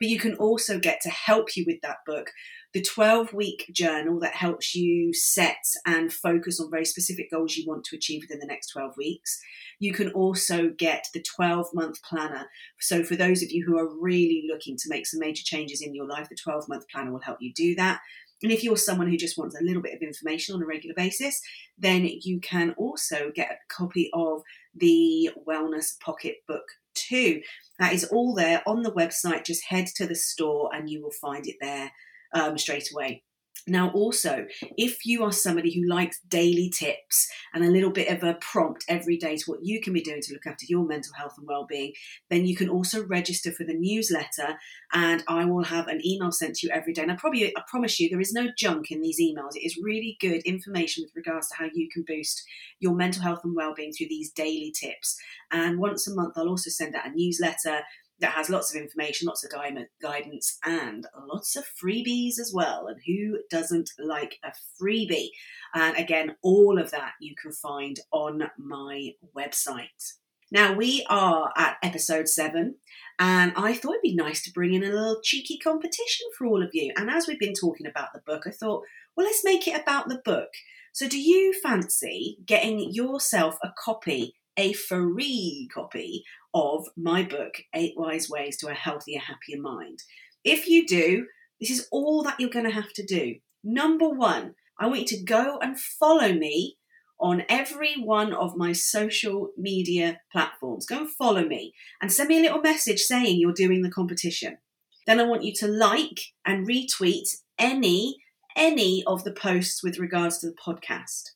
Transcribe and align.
But 0.00 0.08
you 0.08 0.18
can 0.18 0.34
also 0.34 0.78
get 0.78 1.00
to 1.02 1.10
help 1.10 1.56
you 1.56 1.64
with 1.66 1.80
that 1.82 1.98
book 2.06 2.30
the 2.74 2.82
12 2.82 3.32
week 3.32 3.70
journal 3.72 4.20
that 4.20 4.34
helps 4.34 4.74
you 4.74 5.12
set 5.14 5.56
and 5.86 6.12
focus 6.12 6.60
on 6.60 6.70
very 6.70 6.84
specific 6.84 7.30
goals 7.30 7.56
you 7.56 7.66
want 7.66 7.84
to 7.84 7.96
achieve 7.96 8.22
within 8.22 8.40
the 8.40 8.46
next 8.46 8.68
12 8.68 8.94
weeks. 8.96 9.40
You 9.78 9.94
can 9.94 10.10
also 10.10 10.70
get 10.76 11.06
the 11.14 11.22
12 11.22 11.68
month 11.72 12.02
planner. 12.02 12.46
So, 12.78 13.02
for 13.02 13.16
those 13.16 13.42
of 13.42 13.50
you 13.50 13.64
who 13.64 13.78
are 13.78 13.98
really 13.98 14.44
looking 14.50 14.76
to 14.76 14.88
make 14.88 15.06
some 15.06 15.20
major 15.20 15.42
changes 15.44 15.80
in 15.80 15.94
your 15.94 16.06
life, 16.06 16.28
the 16.28 16.36
12 16.36 16.68
month 16.68 16.84
planner 16.92 17.10
will 17.10 17.20
help 17.20 17.38
you 17.40 17.52
do 17.54 17.74
that. 17.76 18.00
And 18.42 18.52
if 18.52 18.62
you're 18.62 18.76
someone 18.76 19.08
who 19.08 19.16
just 19.16 19.36
wants 19.36 19.58
a 19.58 19.64
little 19.64 19.82
bit 19.82 19.94
of 19.94 20.02
information 20.02 20.54
on 20.54 20.62
a 20.62 20.66
regular 20.66 20.94
basis, 20.94 21.40
then 21.76 22.08
you 22.22 22.40
can 22.40 22.72
also 22.76 23.32
get 23.34 23.50
a 23.50 23.74
copy 23.74 24.10
of 24.12 24.42
the 24.74 25.30
Wellness 25.48 25.98
Pocket 25.98 26.36
Book 26.46 26.64
2. 27.08 27.40
That 27.78 27.92
is 27.92 28.04
all 28.04 28.34
there 28.34 28.62
on 28.66 28.82
the 28.82 28.92
website. 28.92 29.44
Just 29.44 29.64
head 29.68 29.86
to 29.96 30.06
the 30.06 30.14
store 30.14 30.70
and 30.74 30.90
you 30.90 31.02
will 31.02 31.12
find 31.20 31.46
it 31.46 31.56
there 31.60 31.90
um, 32.34 32.58
straight 32.58 32.88
away. 32.92 33.22
Now, 33.68 33.90
also, 33.90 34.46
if 34.76 35.04
you 35.04 35.24
are 35.24 35.32
somebody 35.32 35.74
who 35.74 35.88
likes 35.88 36.20
daily 36.28 36.70
tips 36.70 37.28
and 37.54 37.64
a 37.64 37.70
little 37.70 37.90
bit 37.90 38.08
of 38.08 38.22
a 38.22 38.34
prompt 38.34 38.84
every 38.88 39.16
day 39.16 39.36
to 39.36 39.44
what 39.46 39.60
you 39.62 39.80
can 39.80 39.92
be 39.92 40.00
doing 40.00 40.20
to 40.22 40.32
look 40.32 40.46
after 40.46 40.64
your 40.68 40.86
mental 40.86 41.12
health 41.14 41.34
and 41.38 41.46
well-being, 41.46 41.92
then 42.30 42.46
you 42.46 42.56
can 42.56 42.68
also 42.68 43.04
register 43.06 43.52
for 43.52 43.64
the 43.64 43.74
newsletter, 43.74 44.58
and 44.92 45.22
I 45.28 45.44
will 45.44 45.64
have 45.64 45.88
an 45.88 46.00
email 46.04 46.32
sent 46.32 46.56
to 46.56 46.66
you 46.66 46.72
every 46.72 46.92
day. 46.92 47.02
And 47.02 47.12
I 47.12 47.16
probably, 47.16 47.56
I 47.56 47.62
promise 47.68 48.00
you, 48.00 48.08
there 48.08 48.20
is 48.20 48.32
no 48.32 48.48
junk 48.56 48.90
in 48.90 49.00
these 49.00 49.20
emails. 49.20 49.54
It 49.54 49.66
is 49.66 49.80
really 49.82 50.16
good 50.20 50.42
information 50.42 51.04
with 51.04 51.12
regards 51.14 51.48
to 51.48 51.56
how 51.56 51.66
you 51.72 51.88
can 51.92 52.04
boost 52.06 52.42
your 52.80 52.94
mental 52.94 53.22
health 53.22 53.40
and 53.44 53.54
well-being 53.54 53.92
through 53.92 54.08
these 54.08 54.32
daily 54.32 54.72
tips. 54.78 55.16
And 55.50 55.78
once 55.78 56.08
a 56.08 56.14
month, 56.14 56.34
I'll 56.36 56.48
also 56.48 56.70
send 56.70 56.94
out 56.94 57.06
a 57.06 57.10
newsletter 57.10 57.82
that 58.20 58.32
has 58.32 58.50
lots 58.50 58.74
of 58.74 58.80
information, 58.80 59.26
lots 59.26 59.44
of 59.44 59.50
guidance, 59.50 60.58
and 60.64 61.06
lots 61.26 61.56
of 61.56 61.64
freebies 61.82 62.38
as 62.40 62.52
well. 62.54 62.88
And 62.88 63.00
who 63.06 63.38
doesn't 63.50 63.90
like 63.98 64.38
a 64.44 64.52
freebie? 64.80 65.28
And 65.74 65.96
again, 65.96 66.36
all 66.42 66.78
of 66.78 66.90
that 66.90 67.12
you 67.20 67.34
can 67.40 67.52
find 67.52 68.00
on 68.12 68.50
my 68.58 69.12
website. 69.36 70.14
Now, 70.50 70.72
we 70.72 71.04
are 71.10 71.52
at 71.58 71.76
episode 71.82 72.26
seven, 72.26 72.76
and 73.18 73.52
I 73.54 73.74
thought 73.74 73.96
it'd 73.96 74.02
be 74.02 74.14
nice 74.14 74.42
to 74.44 74.52
bring 74.52 74.72
in 74.72 74.82
a 74.82 74.86
little 74.86 75.20
cheeky 75.22 75.58
competition 75.58 76.26
for 76.36 76.46
all 76.46 76.62
of 76.62 76.70
you. 76.72 76.92
And 76.96 77.10
as 77.10 77.28
we've 77.28 77.38
been 77.38 77.52
talking 77.52 77.86
about 77.86 78.14
the 78.14 78.22
book, 78.24 78.44
I 78.46 78.50
thought, 78.50 78.82
well, 79.14 79.26
let's 79.26 79.44
make 79.44 79.68
it 79.68 79.78
about 79.78 80.08
the 80.08 80.22
book. 80.24 80.48
So, 80.94 81.06
do 81.06 81.20
you 81.20 81.52
fancy 81.62 82.38
getting 82.46 82.92
yourself 82.92 83.58
a 83.62 83.72
copy 83.78 84.36
a 84.58 84.72
free 84.72 85.68
copy 85.72 86.24
of 86.52 86.86
my 86.96 87.22
book, 87.22 87.54
Eight 87.74 87.94
Wise 87.96 88.28
Ways 88.28 88.58
to 88.58 88.68
a 88.68 88.74
Healthier, 88.74 89.20
Happier 89.20 89.60
Mind. 89.60 90.02
If 90.44 90.68
you 90.68 90.86
do, 90.86 91.26
this 91.60 91.70
is 91.70 91.88
all 91.90 92.22
that 92.24 92.38
you're 92.38 92.50
going 92.50 92.66
to 92.66 92.72
have 92.72 92.92
to 92.94 93.06
do. 93.06 93.36
Number 93.62 94.08
one, 94.08 94.54
I 94.78 94.86
want 94.86 95.00
you 95.00 95.18
to 95.18 95.24
go 95.24 95.58
and 95.62 95.78
follow 95.78 96.32
me 96.32 96.76
on 97.20 97.44
every 97.48 97.94
one 97.94 98.32
of 98.32 98.56
my 98.56 98.72
social 98.72 99.50
media 99.56 100.20
platforms. 100.30 100.86
Go 100.86 100.98
and 100.98 101.10
follow 101.10 101.44
me 101.44 101.72
and 102.00 102.12
send 102.12 102.28
me 102.28 102.38
a 102.38 102.42
little 102.42 102.60
message 102.60 103.00
saying 103.00 103.38
you're 103.38 103.52
doing 103.52 103.82
the 103.82 103.90
competition. 103.90 104.58
Then 105.06 105.20
I 105.20 105.24
want 105.24 105.42
you 105.44 105.52
to 105.54 105.68
like 105.68 106.20
and 106.44 106.66
retweet 106.66 107.36
any 107.58 108.18
any 108.56 109.04
of 109.06 109.22
the 109.22 109.32
posts 109.32 109.84
with 109.84 109.98
regards 109.98 110.38
to 110.38 110.48
the 110.48 110.56
podcast. 110.56 111.30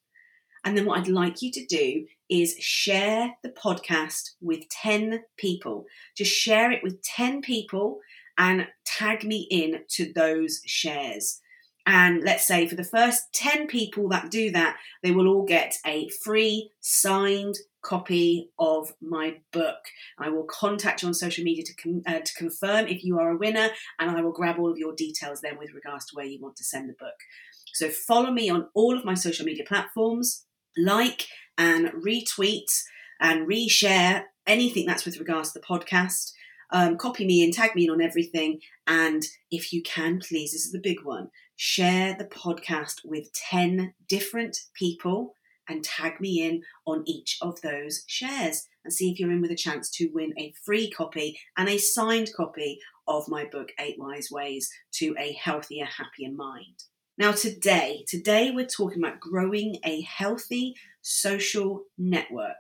And 0.65 0.77
then 0.77 0.87
what 0.87 0.99
I'd 0.99 1.09
like 1.09 1.41
you 1.41 1.50
to 1.53 1.65
do 1.66 2.06
is 2.32 2.56
share 2.59 3.37
the 3.43 3.50
podcast 3.50 4.31
with 4.41 4.66
10 4.70 5.22
people. 5.37 5.84
Just 6.16 6.32
share 6.32 6.72
it 6.72 6.82
with 6.82 7.03
10 7.03 7.43
people 7.43 8.00
and 8.38 8.66
tag 8.87 9.22
me 9.22 9.47
in 9.50 9.81
to 9.91 10.10
those 10.15 10.62
shares. 10.65 11.41
And 11.84 12.22
let's 12.22 12.47
say 12.47 12.66
for 12.66 12.75
the 12.75 12.84
first 12.84 13.34
10 13.34 13.66
people 13.66 14.09
that 14.09 14.31
do 14.31 14.50
that, 14.53 14.78
they 15.03 15.10
will 15.10 15.28
all 15.28 15.44
get 15.44 15.75
a 15.84 16.09
free 16.25 16.70
signed 16.81 17.56
copy 17.82 18.50
of 18.59 18.94
my 19.03 19.34
book. 19.53 19.84
I 20.19 20.31
will 20.31 20.44
contact 20.44 21.03
you 21.03 21.09
on 21.09 21.14
social 21.14 21.44
media 21.44 21.64
to, 21.64 22.03
uh, 22.06 22.20
to 22.20 22.34
confirm 22.34 22.87
if 22.87 23.04
you 23.04 23.19
are 23.19 23.32
a 23.32 23.37
winner, 23.37 23.69
and 23.99 24.10
I 24.10 24.22
will 24.22 24.32
grab 24.32 24.59
all 24.59 24.70
of 24.70 24.78
your 24.78 24.94
details 24.94 25.43
then 25.43 25.59
with 25.59 25.75
regards 25.75 26.06
to 26.06 26.16
where 26.16 26.25
you 26.25 26.41
want 26.41 26.56
to 26.56 26.64
send 26.64 26.88
the 26.88 26.94
book. 26.94 27.16
So 27.75 27.91
follow 27.91 28.31
me 28.31 28.49
on 28.49 28.69
all 28.75 28.97
of 28.97 29.04
my 29.04 29.14
social 29.14 29.44
media 29.44 29.64
platforms, 29.66 30.47
like 30.76 31.26
and 31.58 31.88
retweet 31.88 32.82
and 33.20 33.48
reshare 33.48 34.24
anything 34.46 34.86
that's 34.86 35.04
with 35.04 35.18
regards 35.18 35.52
to 35.52 35.58
the 35.58 35.64
podcast. 35.64 36.32
Um, 36.70 36.96
copy 36.96 37.26
me 37.26 37.44
and 37.44 37.52
tag 37.52 37.74
me 37.74 37.84
in 37.84 37.90
on 37.90 38.00
everything. 38.00 38.60
And 38.86 39.24
if 39.50 39.72
you 39.72 39.82
can, 39.82 40.20
please, 40.20 40.52
this 40.52 40.64
is 40.64 40.72
the 40.72 40.81
big 40.81 41.04
one 41.04 41.28
share 41.54 42.16
the 42.19 42.25
podcast 42.25 43.02
with 43.04 43.32
10 43.34 43.94
different 44.08 44.58
people 44.75 45.34
and 45.69 45.84
tag 45.84 46.20
me 46.20 46.44
in 46.44 46.62
on 46.87 47.04
each 47.06 47.38
of 47.40 47.60
those 47.60 48.02
shares 48.08 48.66
and 48.84 48.93
see 48.93 49.10
if 49.10 49.20
you're 49.20 49.31
in 49.31 49.40
with 49.40 49.50
a 49.50 49.56
chance 49.56 49.88
to 49.88 50.10
win 50.12 50.32
a 50.37 50.52
free 50.64 50.90
copy 50.90 51.38
and 51.56 51.69
a 51.69 51.78
signed 51.78 52.31
copy 52.37 52.81
of 53.06 53.28
my 53.28 53.44
book, 53.44 53.70
Eight 53.78 53.96
Wise 53.98 54.28
Ways 54.31 54.70
to 54.94 55.14
a 55.19 55.32
Healthier, 55.32 55.84
Happier 55.84 56.32
Mind. 56.32 56.84
Now, 57.19 57.32
today, 57.32 58.05
today 58.08 58.50
we're 58.50 58.66
talking 58.66 58.98
about 58.98 59.20
growing 59.20 59.76
a 59.84 60.00
healthy 60.00 60.75
social 61.02 61.84
network. 61.99 62.56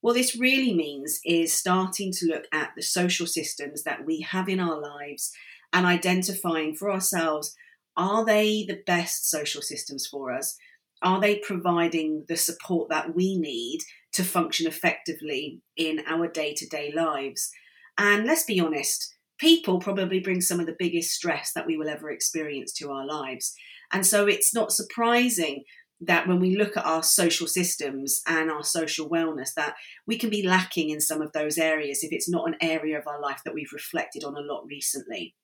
What 0.00 0.14
this 0.14 0.36
really 0.36 0.74
means 0.74 1.20
is 1.24 1.52
starting 1.52 2.12
to 2.12 2.26
look 2.26 2.44
at 2.52 2.72
the 2.76 2.82
social 2.82 3.26
systems 3.26 3.84
that 3.84 4.04
we 4.04 4.20
have 4.20 4.48
in 4.48 4.60
our 4.60 4.80
lives 4.80 5.32
and 5.72 5.86
identifying 5.86 6.74
for 6.74 6.90
ourselves 6.90 7.54
are 7.96 8.24
they 8.24 8.64
the 8.66 8.80
best 8.86 9.28
social 9.28 9.62
systems 9.62 10.06
for 10.06 10.32
us? 10.32 10.56
Are 11.02 11.20
they 11.20 11.36
providing 11.36 12.24
the 12.28 12.36
support 12.36 12.88
that 12.90 13.14
we 13.14 13.36
need 13.36 13.80
to 14.12 14.24
function 14.24 14.66
effectively 14.66 15.60
in 15.76 16.00
our 16.06 16.28
day 16.28 16.54
to 16.54 16.66
day 16.66 16.92
lives? 16.94 17.50
And 17.98 18.24
let's 18.24 18.44
be 18.44 18.60
honest, 18.60 19.14
people 19.38 19.78
probably 19.78 20.20
bring 20.20 20.40
some 20.40 20.60
of 20.60 20.66
the 20.66 20.76
biggest 20.78 21.10
stress 21.10 21.52
that 21.52 21.66
we 21.66 21.76
will 21.76 21.88
ever 21.88 22.10
experience 22.10 22.72
to 22.74 22.90
our 22.90 23.06
lives. 23.06 23.52
And 23.92 24.06
so 24.06 24.26
it's 24.26 24.54
not 24.54 24.72
surprising 24.72 25.64
that 26.06 26.26
when 26.26 26.40
we 26.40 26.56
look 26.56 26.76
at 26.76 26.84
our 26.84 27.02
social 27.02 27.46
systems 27.46 28.22
and 28.26 28.50
our 28.50 28.64
social 28.64 29.08
wellness 29.08 29.54
that 29.54 29.74
we 30.06 30.18
can 30.18 30.30
be 30.30 30.46
lacking 30.46 30.90
in 30.90 31.00
some 31.00 31.22
of 31.22 31.32
those 31.32 31.58
areas 31.58 32.02
if 32.02 32.12
it's 32.12 32.28
not 32.28 32.48
an 32.48 32.56
area 32.60 32.98
of 32.98 33.06
our 33.06 33.20
life 33.20 33.40
that 33.44 33.54
we've 33.54 33.72
reflected 33.72 34.24
on 34.24 34.36
a 34.36 34.40
lot 34.40 34.64
recently 34.66 35.34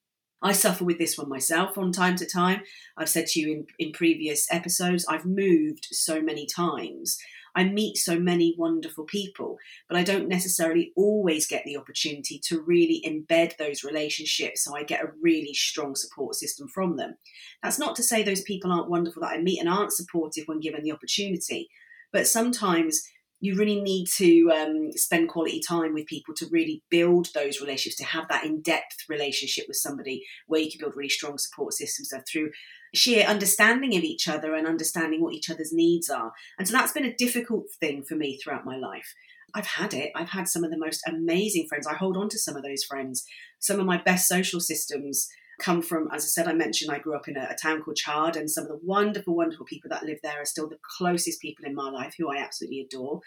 I 0.41 0.53
suffer 0.53 0.85
with 0.85 0.99
this 0.99 1.19
one 1.19 1.29
myself 1.29 1.75
from 1.75 1.91
time 1.91 2.17
to 2.17 2.27
time. 2.27 2.61
I've 2.97 3.09
said 3.09 3.27
to 3.29 3.41
you 3.41 3.51
in, 3.51 3.67
in 3.79 3.93
previous 3.93 4.47
episodes, 4.53 5.05
I've 5.09 5.27
moved 5.27 5.89
so 5.91 6.21
many 6.21 6.47
times. 6.47 7.19
I 7.59 7.65
meet 7.65 7.97
so 7.97 8.21
many 8.21 8.55
wonderful 8.57 9.05
people, 9.05 9.59
but 9.89 9.99
I 9.99 10.05
don't 10.05 10.29
necessarily 10.29 10.93
always 10.95 11.49
get 11.49 11.65
the 11.65 11.77
opportunity 11.77 12.41
to 12.45 12.61
really 12.61 13.03
embed 13.05 13.57
those 13.57 13.83
relationships 13.83 14.63
so 14.63 14.77
I 14.77 14.85
get 14.85 15.03
a 15.03 15.11
really 15.21 15.55
strong 15.55 15.97
support 15.97 16.37
system 16.37 16.69
from 16.69 16.99
them. 16.99 17.17
That's 17.61 17.81
not 17.81 17.97
to 17.97 18.03
say 18.05 18.23
those 18.23 18.43
people 18.43 18.71
aren't 18.71 18.89
wonderful 18.89 19.23
that 19.23 19.33
I 19.33 19.43
meet 19.43 19.59
and 19.59 19.69
aren't 19.69 19.93
supportive 19.93 20.45
when 20.47 20.61
given 20.61 20.85
the 20.85 20.93
opportunity, 20.93 21.69
but 22.13 22.29
sometimes 22.29 23.03
you 23.41 23.57
really 23.57 23.81
need 23.81 24.07
to 24.19 24.51
um, 24.53 24.93
spend 24.93 25.29
quality 25.29 25.61
time 25.61 25.95
with 25.95 26.07
people 26.07 26.35
to 26.37 26.47
really 26.53 26.85
build 26.91 27.29
those 27.35 27.61
relationships, 27.61 27.97
to 27.97 28.05
have 28.05 28.29
that 28.29 28.45
in 28.45 28.63
depth 28.63 29.05
relationship 29.09 29.65
with 29.67 29.77
somebody 29.77 30.25
where 30.47 30.61
you 30.61 30.71
can 30.71 30.79
build 30.79 30.97
really 30.97 31.09
strong 31.09 31.39
support 31.39 31.73
systems 31.73 32.13
through 32.31 32.51
sheer 32.95 33.27
understanding 33.27 33.97
of 33.97 34.05
each 34.05 34.29
other 34.29 34.55
and 34.55 34.67
understanding 34.67 35.23
what 35.23 35.35
each 35.35 35.51
other's 35.51 35.73
needs 35.73 36.09
are. 36.09 36.33
And 36.59 36.67
so 36.67 36.73
that's 36.73 36.93
been 36.93 37.05
a 37.05 37.15
difficult 37.15 37.67
thing 37.81 38.03
for 38.03 38.15
me 38.15 38.39
throughout 38.39 38.65
my 38.65 38.77
life. 38.77 39.15
I've 39.55 39.67
had 39.67 39.95
it. 39.95 40.13
I've 40.15 40.31
had 40.31 40.49
some 40.49 40.65
of 40.65 40.71
the 40.71 40.79
most 40.79 41.03
amazing 41.07 41.67
friends. 41.69 41.87
I 41.87 41.95
hold 41.95 42.17
on 42.17 42.29
to 42.31 42.39
some 42.39 42.57
of 42.57 42.63
those 42.63 42.85
friends. 42.85 43.25
Some 43.59 43.81
of 43.81 43.87
my 43.87 44.01
best 44.01 44.29
social 44.29 44.61
systems 44.61 45.29
come 45.59 45.83
from, 45.83 46.09
as 46.13 46.23
I 46.23 46.27
said, 46.27 46.49
I 46.49 46.53
mentioned 46.53 46.91
I 46.91 46.99
grew 46.99 47.17
up 47.17 47.29
in 47.29 47.37
a, 47.37 47.49
a, 47.51 47.57
town 47.61 47.83
called 47.83 47.97
Chard, 47.97 48.37
and 48.37 48.51
some 48.51 48.65
of 48.65 48.69
the 48.69 48.79
wonderful, 48.83 49.35
wonderful 49.35 49.67
people 49.67 49.91
that 49.91 50.05
live 50.05 50.19
there 50.23 50.41
are 50.41 50.45
still 50.45 50.69
the 50.69 50.79
closest 50.99 51.41
people 51.41 51.65
in 51.65 51.75
my 51.75 51.91
life 51.91 52.15
who 52.17 52.31
I 52.31 52.39
absolutely 52.41 52.81
adore. 52.81 53.21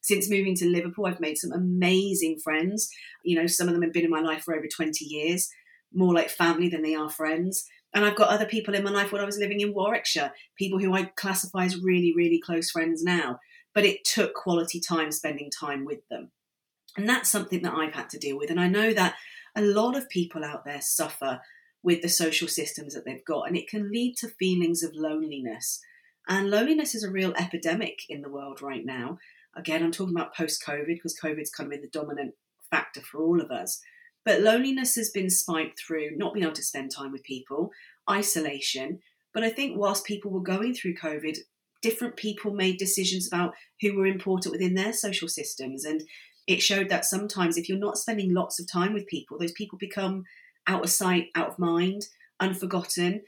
Since 0.00 0.30
moving 0.30 0.54
to 0.56 0.68
Liverpool, 0.68 1.06
I've 1.06 1.20
made 1.20 1.38
some 1.38 1.52
amazing 1.52 2.38
friends. 2.42 2.88
You 3.24 3.40
know, 3.40 3.46
some 3.46 3.68
of 3.68 3.74
them 3.74 3.82
have 3.82 3.92
been 3.92 4.04
in 4.04 4.10
my 4.10 4.20
life 4.20 4.42
for 4.42 4.54
over 4.54 4.66
20 4.66 5.04
years, 5.04 5.48
more 5.92 6.14
like 6.14 6.30
family 6.30 6.68
than 6.68 6.82
they 6.82 6.94
are 6.94 7.10
friends. 7.10 7.66
And 7.94 8.04
I've 8.04 8.16
got 8.16 8.28
other 8.28 8.46
people 8.46 8.74
in 8.74 8.84
my 8.84 8.90
life 8.90 9.12
when 9.12 9.22
I 9.22 9.26
was 9.26 9.38
living 9.38 9.60
in 9.60 9.72
Warwickshire, 9.72 10.32
people 10.56 10.78
who 10.78 10.94
I 10.94 11.04
classify 11.16 11.64
as 11.64 11.82
really, 11.82 12.12
really 12.14 12.40
close 12.40 12.70
friends 12.70 13.02
now. 13.02 13.38
But 13.74 13.84
it 13.84 14.04
took 14.04 14.34
quality 14.34 14.80
time 14.80 15.12
spending 15.12 15.50
time 15.50 15.84
with 15.84 16.06
them. 16.10 16.30
And 16.96 17.08
that's 17.08 17.28
something 17.28 17.62
that 17.62 17.74
I've 17.74 17.94
had 17.94 18.10
to 18.10 18.18
deal 18.18 18.38
with. 18.38 18.50
And 18.50 18.60
I 18.60 18.68
know 18.68 18.92
that 18.92 19.14
a 19.54 19.62
lot 19.62 19.96
of 19.96 20.08
people 20.08 20.44
out 20.44 20.64
there 20.64 20.80
suffer 20.80 21.40
with 21.82 22.02
the 22.02 22.08
social 22.08 22.48
systems 22.48 22.94
that 22.94 23.04
they've 23.04 23.24
got, 23.24 23.42
and 23.42 23.56
it 23.56 23.68
can 23.68 23.90
lead 23.90 24.16
to 24.16 24.28
feelings 24.28 24.82
of 24.82 24.90
loneliness. 24.94 25.80
And 26.28 26.50
loneliness 26.50 26.94
is 26.94 27.04
a 27.04 27.10
real 27.10 27.32
epidemic 27.38 28.00
in 28.08 28.22
the 28.22 28.28
world 28.28 28.60
right 28.60 28.84
now. 28.84 29.18
Again, 29.56 29.82
I'm 29.82 29.92
talking 29.92 30.14
about 30.14 30.34
post 30.34 30.62
COVID 30.66 30.86
because 30.86 31.16
COVID's 31.22 31.50
kind 31.50 31.68
of 31.68 31.70
been 31.70 31.82
the 31.82 31.88
dominant 31.98 32.34
factor 32.70 33.00
for 33.00 33.22
all 33.22 33.40
of 33.40 33.50
us. 33.50 33.80
But 34.26 34.40
loneliness 34.40 34.96
has 34.96 35.08
been 35.08 35.30
spiked 35.30 35.80
through 35.80 36.16
not 36.16 36.34
being 36.34 36.44
able 36.44 36.54
to 36.54 36.62
spend 36.62 36.90
time 36.90 37.12
with 37.12 37.22
people, 37.22 37.70
isolation. 38.10 38.98
But 39.32 39.44
I 39.44 39.50
think 39.50 39.78
whilst 39.78 40.04
people 40.04 40.32
were 40.32 40.42
going 40.42 40.74
through 40.74 40.96
COVID, 40.96 41.38
different 41.80 42.16
people 42.16 42.52
made 42.52 42.76
decisions 42.76 43.28
about 43.28 43.54
who 43.80 43.94
were 43.94 44.06
important 44.06 44.50
within 44.52 44.74
their 44.74 44.92
social 44.92 45.28
systems. 45.28 45.84
And 45.84 46.02
it 46.48 46.60
showed 46.60 46.88
that 46.88 47.04
sometimes 47.04 47.56
if 47.56 47.68
you're 47.68 47.78
not 47.78 47.98
spending 47.98 48.34
lots 48.34 48.58
of 48.58 48.70
time 48.70 48.92
with 48.92 49.06
people, 49.06 49.38
those 49.38 49.52
people 49.52 49.78
become 49.78 50.24
out 50.66 50.82
of 50.82 50.90
sight, 50.90 51.28
out 51.36 51.50
of 51.50 51.58
mind, 51.60 52.06
unforgotten. 52.40 53.22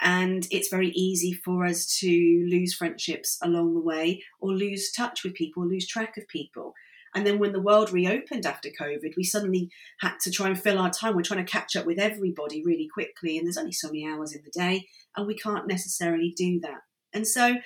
And 0.00 0.46
it's 0.52 0.68
very 0.68 0.90
easy 0.90 1.32
for 1.32 1.64
us 1.64 1.98
to 1.98 2.46
lose 2.48 2.74
friendships 2.74 3.38
along 3.42 3.74
the 3.74 3.80
way 3.80 4.22
or 4.40 4.52
lose 4.52 4.92
touch 4.92 5.24
with 5.24 5.34
people, 5.34 5.66
lose 5.66 5.88
track 5.88 6.16
of 6.16 6.28
people. 6.28 6.74
And 7.14 7.26
then 7.26 7.38
when 7.38 7.52
the 7.52 7.60
world 7.60 7.92
reopened 7.92 8.44
after 8.44 8.68
COVID, 8.68 9.16
we 9.16 9.22
suddenly 9.22 9.70
had 10.00 10.18
to 10.22 10.30
try 10.30 10.48
and 10.48 10.60
fill 10.60 10.78
our 10.78 10.90
time. 10.90 11.14
We're 11.14 11.22
trying 11.22 11.44
to 11.44 11.50
catch 11.50 11.76
up 11.76 11.86
with 11.86 11.98
everybody 11.98 12.62
really 12.64 12.88
quickly, 12.92 13.38
and 13.38 13.46
there's 13.46 13.56
only 13.56 13.72
so 13.72 13.88
many 13.88 14.06
hours 14.06 14.34
in 14.34 14.42
the 14.44 14.50
day, 14.50 14.88
and 15.16 15.26
we 15.26 15.36
can't 15.36 15.68
necessarily 15.68 16.34
do 16.36 16.58
that. 16.60 16.80
And 17.12 17.26
so, 17.26 17.56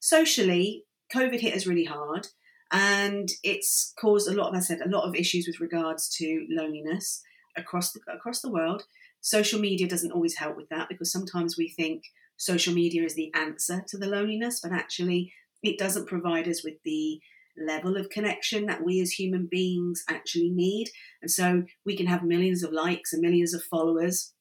socially, 0.00 0.84
COVID 1.14 1.40
hit 1.40 1.54
us 1.54 1.66
really 1.66 1.84
hard, 1.84 2.28
and 2.72 3.28
it's 3.42 3.92
caused 4.00 4.28
a 4.28 4.32
lot, 4.32 4.56
as 4.56 4.64
I 4.64 4.66
said, 4.74 4.80
a 4.80 4.88
lot 4.88 5.06
of 5.06 5.14
issues 5.14 5.46
with 5.46 5.60
regards 5.60 6.08
to 6.16 6.46
loneliness 6.48 7.22
across 7.56 7.92
the, 7.92 8.00
across 8.10 8.40
the 8.40 8.50
world. 8.50 8.84
Social 9.20 9.60
media 9.60 9.86
doesn't 9.86 10.12
always 10.12 10.36
help 10.36 10.56
with 10.56 10.68
that 10.70 10.88
because 10.88 11.12
sometimes 11.12 11.56
we 11.56 11.68
think 11.68 12.04
social 12.36 12.74
media 12.74 13.04
is 13.04 13.14
the 13.14 13.32
answer 13.34 13.84
to 13.88 13.98
the 13.98 14.06
loneliness, 14.06 14.60
but 14.60 14.72
actually 14.72 15.32
it 15.62 15.78
doesn't 15.78 16.08
provide 16.08 16.48
us 16.48 16.64
with 16.64 16.74
the 16.84 17.20
level 17.58 17.96
of 17.96 18.10
connection 18.10 18.66
that 18.66 18.84
we 18.84 19.00
as 19.00 19.12
human 19.12 19.46
beings 19.50 20.04
actually 20.08 20.50
need. 20.50 20.88
And 21.22 21.30
so 21.30 21.64
we 21.84 21.96
can 21.96 22.06
have 22.06 22.22
millions 22.22 22.62
of 22.62 22.72
likes 22.72 23.12
and 23.12 23.22
millions 23.22 23.54
of 23.54 23.62
followers, 23.62 24.32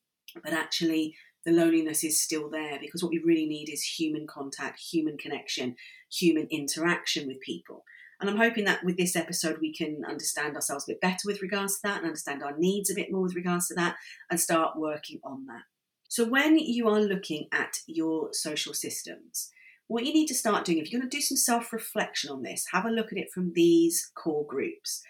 but 0.44 0.54
actually 0.54 1.16
the 1.46 1.52
loneliness 1.52 2.04
is 2.04 2.22
still 2.22 2.50
there 2.50 2.80
because 2.80 3.04
what 3.04 3.12
we 3.12 3.22
really 3.24 3.46
need 3.46 3.70
is 3.70 3.84
human 3.84 4.26
contact, 4.28 4.80
human 4.80 5.18
connection, 5.18 5.76
human 6.12 6.48
interaction 6.50 7.28
with 7.28 7.42
people. 7.42 7.84
And 8.20 8.30
I'm 8.30 8.38
hoping 8.38 8.64
that 8.66 8.86
with 8.86 8.98
this 8.98 9.16
episode, 9.16 9.58
we 9.60 9.74
can 9.74 10.04
understand 10.08 10.56
ourselves 10.56 10.86
a 10.88 10.94
bit 10.94 11.02
better 11.02 11.26
with 11.26 11.42
regards 11.42 11.76
to 11.76 11.80
that 11.84 11.98
and 11.98 12.06
understand 12.06 12.42
our 12.42 12.56
needs 12.58 12.90
a 12.90 12.96
bit 12.96 13.12
more 13.12 13.24
with 13.24 13.36
regards 13.36 13.68
to 13.68 13.74
that 13.76 13.98
and 14.30 14.40
start 14.40 14.78
working 14.78 15.20
on 15.26 15.46
that. 15.48 15.64
So, 16.08 16.24
when 16.26 16.58
you 16.58 16.88
are 16.88 17.02
looking 17.02 17.48
at 17.52 17.80
your 17.88 18.30
social 18.32 18.74
systems, 18.74 19.52
what 19.88 20.06
you 20.06 20.14
need 20.14 20.28
to 20.28 20.36
start 20.36 20.66
doing, 20.66 20.78
if 20.80 20.92
you're 20.92 21.00
going 21.00 21.10
to 21.10 21.18
do 21.18 21.22
some 21.22 21.38
self 21.38 21.74
reflection 21.74 22.32
on 22.32 22.44
this, 22.44 22.66
have 22.72 22.86
a 22.86 22.90
look 22.90 23.12
at 23.12 23.18
it 23.18 23.32
from 23.32 23.54
these 23.54 24.12
core 24.16 24.46
groups. 24.46 25.02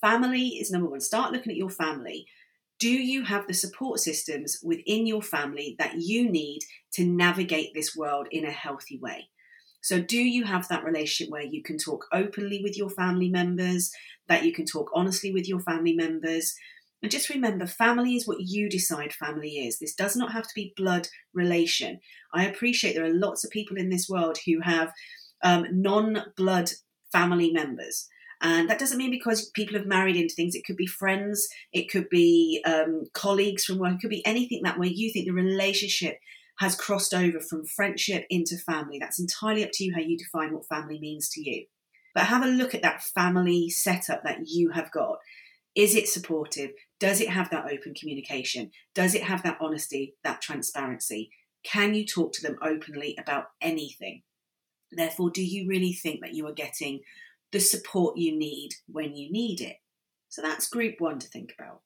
Family 0.00 0.48
is 0.58 0.70
number 0.70 0.88
one. 0.88 1.00
Start 1.00 1.32
looking 1.32 1.52
at 1.52 1.58
your 1.58 1.70
family. 1.70 2.26
Do 2.78 2.90
you 2.90 3.24
have 3.24 3.46
the 3.46 3.54
support 3.54 4.00
systems 4.00 4.58
within 4.62 5.06
your 5.06 5.22
family 5.22 5.76
that 5.78 6.00
you 6.00 6.28
need 6.28 6.62
to 6.94 7.04
navigate 7.04 7.72
this 7.74 7.94
world 7.94 8.26
in 8.32 8.44
a 8.44 8.50
healthy 8.50 8.98
way? 8.98 9.28
So, 9.82 10.00
do 10.00 10.18
you 10.18 10.44
have 10.44 10.68
that 10.68 10.84
relationship 10.84 11.30
where 11.30 11.42
you 11.42 11.62
can 11.62 11.76
talk 11.76 12.06
openly 12.12 12.60
with 12.62 12.76
your 12.76 12.90
family 12.90 13.28
members, 13.28 13.92
that 14.28 14.44
you 14.44 14.52
can 14.52 14.64
talk 14.64 14.90
honestly 14.94 15.32
with 15.32 15.48
your 15.48 15.60
family 15.60 15.94
members? 15.94 16.54
And 17.02 17.10
just 17.10 17.30
remember, 17.30 17.66
family 17.66 18.14
is 18.14 18.28
what 18.28 18.40
you 18.40 18.68
decide 18.68 19.12
family 19.12 19.66
is. 19.66 19.78
This 19.78 19.94
does 19.94 20.14
not 20.14 20.32
have 20.32 20.44
to 20.44 20.54
be 20.54 20.72
blood 20.76 21.08
relation. 21.34 21.98
I 22.32 22.46
appreciate 22.46 22.94
there 22.94 23.04
are 23.04 23.12
lots 23.12 23.44
of 23.44 23.50
people 23.50 23.76
in 23.76 23.90
this 23.90 24.08
world 24.08 24.38
who 24.46 24.60
have 24.60 24.92
um, 25.42 25.66
non 25.72 26.26
blood 26.36 26.70
family 27.10 27.50
members. 27.50 28.08
And 28.40 28.68
that 28.68 28.78
doesn't 28.78 28.98
mean 28.98 29.10
because 29.10 29.50
people 29.50 29.76
have 29.76 29.86
married 29.86 30.16
into 30.16 30.34
things. 30.34 30.54
It 30.54 30.64
could 30.64 30.76
be 30.76 30.86
friends, 30.86 31.48
it 31.72 31.90
could 31.90 32.08
be 32.08 32.62
um, 32.64 33.04
colleagues 33.14 33.64
from 33.64 33.78
work, 33.78 33.94
it 33.94 34.00
could 34.00 34.10
be 34.10 34.26
anything 34.26 34.62
that 34.64 34.78
way 34.78 34.88
you 34.88 35.12
think 35.12 35.26
the 35.26 35.32
relationship 35.32 36.18
has 36.58 36.74
crossed 36.74 37.14
over 37.14 37.40
from 37.40 37.64
friendship 37.64 38.26
into 38.30 38.56
family. 38.56 38.98
That's 38.98 39.20
entirely 39.20 39.64
up 39.64 39.70
to 39.74 39.84
you 39.84 39.94
how 39.94 40.00
you 40.00 40.18
define 40.18 40.52
what 40.52 40.66
family 40.66 40.98
means 41.00 41.28
to 41.30 41.40
you. 41.40 41.66
But 42.14 42.24
have 42.24 42.42
a 42.42 42.48
look 42.48 42.74
at 42.74 42.82
that 42.82 43.02
family 43.02 43.70
setup 43.70 44.22
that 44.24 44.40
you 44.46 44.70
have 44.70 44.90
got. 44.90 45.18
Is 45.74 45.94
it 45.94 46.08
supportive? 46.08 46.70
Does 47.02 47.20
it 47.20 47.30
have 47.30 47.50
that 47.50 47.64
open 47.64 47.94
communication? 47.94 48.70
Does 48.94 49.16
it 49.16 49.24
have 49.24 49.42
that 49.42 49.58
honesty, 49.60 50.14
that 50.22 50.40
transparency? 50.40 51.32
Can 51.64 51.94
you 51.94 52.06
talk 52.06 52.32
to 52.34 52.42
them 52.42 52.56
openly 52.62 53.16
about 53.18 53.46
anything? 53.60 54.22
Therefore, 54.92 55.28
do 55.28 55.42
you 55.42 55.68
really 55.68 55.92
think 55.92 56.20
that 56.20 56.32
you 56.32 56.46
are 56.46 56.52
getting 56.52 57.00
the 57.50 57.58
support 57.58 58.18
you 58.18 58.38
need 58.38 58.74
when 58.86 59.16
you 59.16 59.32
need 59.32 59.60
it? 59.60 59.78
So 60.28 60.42
that's 60.42 60.68
group 60.68 61.00
one 61.00 61.18
to 61.18 61.26
think 61.26 61.52
about. 61.58 61.80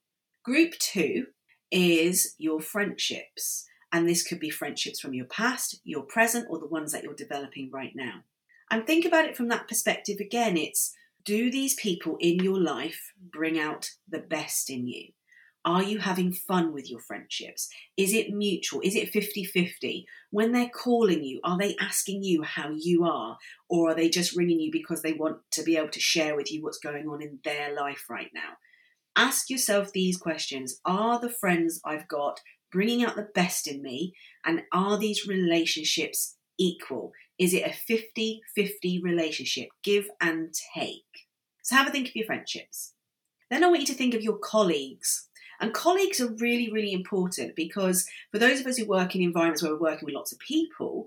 Group 0.45 0.75
two 0.79 1.29
is 1.71 2.35
your 2.37 2.61
friendships. 2.61 3.65
And 3.91 4.07
this 4.07 4.23
could 4.23 4.39
be 4.39 4.51
friendships 4.51 5.01
from 5.01 5.15
your 5.15 5.25
past, 5.25 5.81
your 5.83 6.03
present, 6.03 6.47
or 6.51 6.59
the 6.59 6.67
ones 6.67 6.93
that 6.93 7.03
you're 7.03 7.15
developing 7.15 7.71
right 7.73 7.93
now. 7.95 8.25
And 8.71 8.87
think 8.87 9.07
about 9.07 9.25
it 9.25 9.35
from 9.35 9.49
that 9.49 9.67
perspective 9.67 10.19
again. 10.21 10.59
It's 10.59 10.95
do 11.27 11.51
these 11.51 11.75
people 11.75 12.17
in 12.21 12.39
your 12.39 12.59
life 12.59 13.13
bring 13.21 13.59
out 13.59 13.91
the 14.09 14.21
best 14.21 14.71
in 14.71 14.87
you? 14.87 15.09
Are 15.65 15.83
you 15.83 15.99
having 15.99 16.33
fun 16.33 16.73
with 16.73 16.89
your 16.89 17.01
friendships? 17.01 17.69
Is 17.97 18.15
it 18.15 18.33
mutual? 18.33 18.81
Is 18.85 18.95
it 18.95 19.11
50 19.11 19.43
50? 19.43 20.07
When 20.31 20.53
they're 20.53 20.69
calling 20.69 21.25
you, 21.25 21.41
are 21.43 21.59
they 21.59 21.75
asking 21.81 22.23
you 22.23 22.45
how 22.45 22.71
you 22.71 23.05
are? 23.05 23.37
Or 23.69 23.91
are 23.91 23.95
they 23.95 24.09
just 24.09 24.37
ringing 24.37 24.61
you 24.61 24.71
because 24.71 25.03
they 25.03 25.15
want 25.15 25.39
to 25.51 25.65
be 25.65 25.77
able 25.77 25.89
to 25.89 26.01
share 26.01 26.37
with 26.37 26.53
you 26.53 26.63
what's 26.63 26.79
going 26.79 27.09
on 27.09 27.21
in 27.21 27.41
their 27.43 27.75
life 27.75 28.05
right 28.09 28.31
now? 28.33 28.59
Ask 29.17 29.51
yourself 29.51 29.93
these 29.93 30.17
questions 30.17 30.79
Are 30.85 31.19
the 31.19 31.29
friends 31.29 31.81
I've 31.85 32.07
got 32.07 32.41
bringing 32.71 33.03
out 33.03 33.17
the 33.17 33.29
best 33.35 33.67
in 33.67 33.83
me? 33.83 34.13
And 34.45 34.63
are 34.73 34.97
these 34.97 35.27
relationships 35.27 36.36
equal? 36.59 37.13
Is 37.39 37.53
it 37.53 37.67
a 37.67 37.73
50 37.73 38.43
50 38.55 39.03
relationship, 39.03 39.69
give 39.83 40.09
and 40.21 40.55
take? 40.75 41.29
So 41.63 41.77
have 41.77 41.89
a 41.89 41.91
think 41.91 42.09
of 42.09 42.17
your 42.17 42.27
friendships. 42.27 42.95
Then 43.51 43.63
I 43.63 43.69
want 43.69 43.81
you 43.81 43.87
to 43.87 43.95
think 43.95 44.15
of 44.15 44.23
your 44.23 44.39
colleagues. 44.39 45.29
And 45.61 45.73
colleagues 45.73 46.21
are 46.21 46.35
really, 46.39 46.71
really 46.71 46.93
important 46.93 47.57
because 47.57 48.07
for 48.31 48.39
those 48.39 48.61
of 48.61 48.67
us 48.67 48.77
who 48.77 48.87
work 48.87 49.15
in 49.15 49.23
environments 49.23 49.63
where 49.63 49.73
we're 49.73 49.81
working 49.81 50.07
with 50.07 50.15
lots 50.15 50.33
of 50.33 50.39
people, 50.39 51.07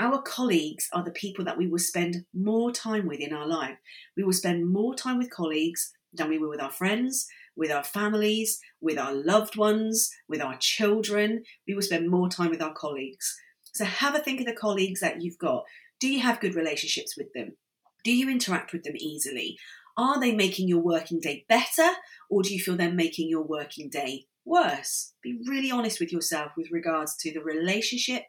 Our 0.00 0.22
colleagues 0.22 0.88
are 0.92 1.02
the 1.02 1.10
people 1.10 1.44
that 1.44 1.58
we 1.58 1.66
will 1.66 1.80
spend 1.80 2.24
more 2.32 2.70
time 2.70 3.06
with 3.06 3.18
in 3.18 3.32
our 3.32 3.48
life. 3.48 3.78
We 4.16 4.22
will 4.22 4.32
spend 4.32 4.68
more 4.68 4.94
time 4.94 5.18
with 5.18 5.30
colleagues 5.30 5.92
than 6.12 6.28
we 6.28 6.38
will 6.38 6.50
with 6.50 6.60
our 6.60 6.70
friends, 6.70 7.26
with 7.56 7.72
our 7.72 7.82
families, 7.82 8.60
with 8.80 8.96
our 8.96 9.12
loved 9.12 9.56
ones, 9.56 10.10
with 10.28 10.40
our 10.40 10.56
children. 10.60 11.42
We 11.66 11.74
will 11.74 11.82
spend 11.82 12.08
more 12.08 12.28
time 12.28 12.50
with 12.50 12.62
our 12.62 12.72
colleagues. 12.72 13.36
So 13.78 13.84
have 13.84 14.16
a 14.16 14.18
think 14.18 14.40
of 14.40 14.46
the 14.46 14.52
colleagues 14.52 14.98
that 15.00 15.22
you've 15.22 15.38
got. 15.38 15.64
Do 16.00 16.08
you 16.08 16.18
have 16.18 16.40
good 16.40 16.56
relationships 16.56 17.16
with 17.16 17.32
them? 17.32 17.56
Do 18.02 18.10
you 18.10 18.28
interact 18.28 18.72
with 18.72 18.82
them 18.82 18.96
easily? 18.96 19.56
Are 19.96 20.18
they 20.18 20.34
making 20.34 20.66
your 20.66 20.80
working 20.80 21.20
day 21.20 21.44
better 21.48 21.88
or 22.28 22.42
do 22.42 22.52
you 22.52 22.60
feel 22.60 22.76
they're 22.76 22.90
making 22.90 23.28
your 23.28 23.44
working 23.44 23.88
day 23.88 24.26
worse? 24.44 25.12
Be 25.22 25.38
really 25.46 25.70
honest 25.70 26.00
with 26.00 26.12
yourself 26.12 26.52
with 26.56 26.72
regards 26.72 27.16
to 27.18 27.32
the 27.32 27.40
relationship 27.40 28.24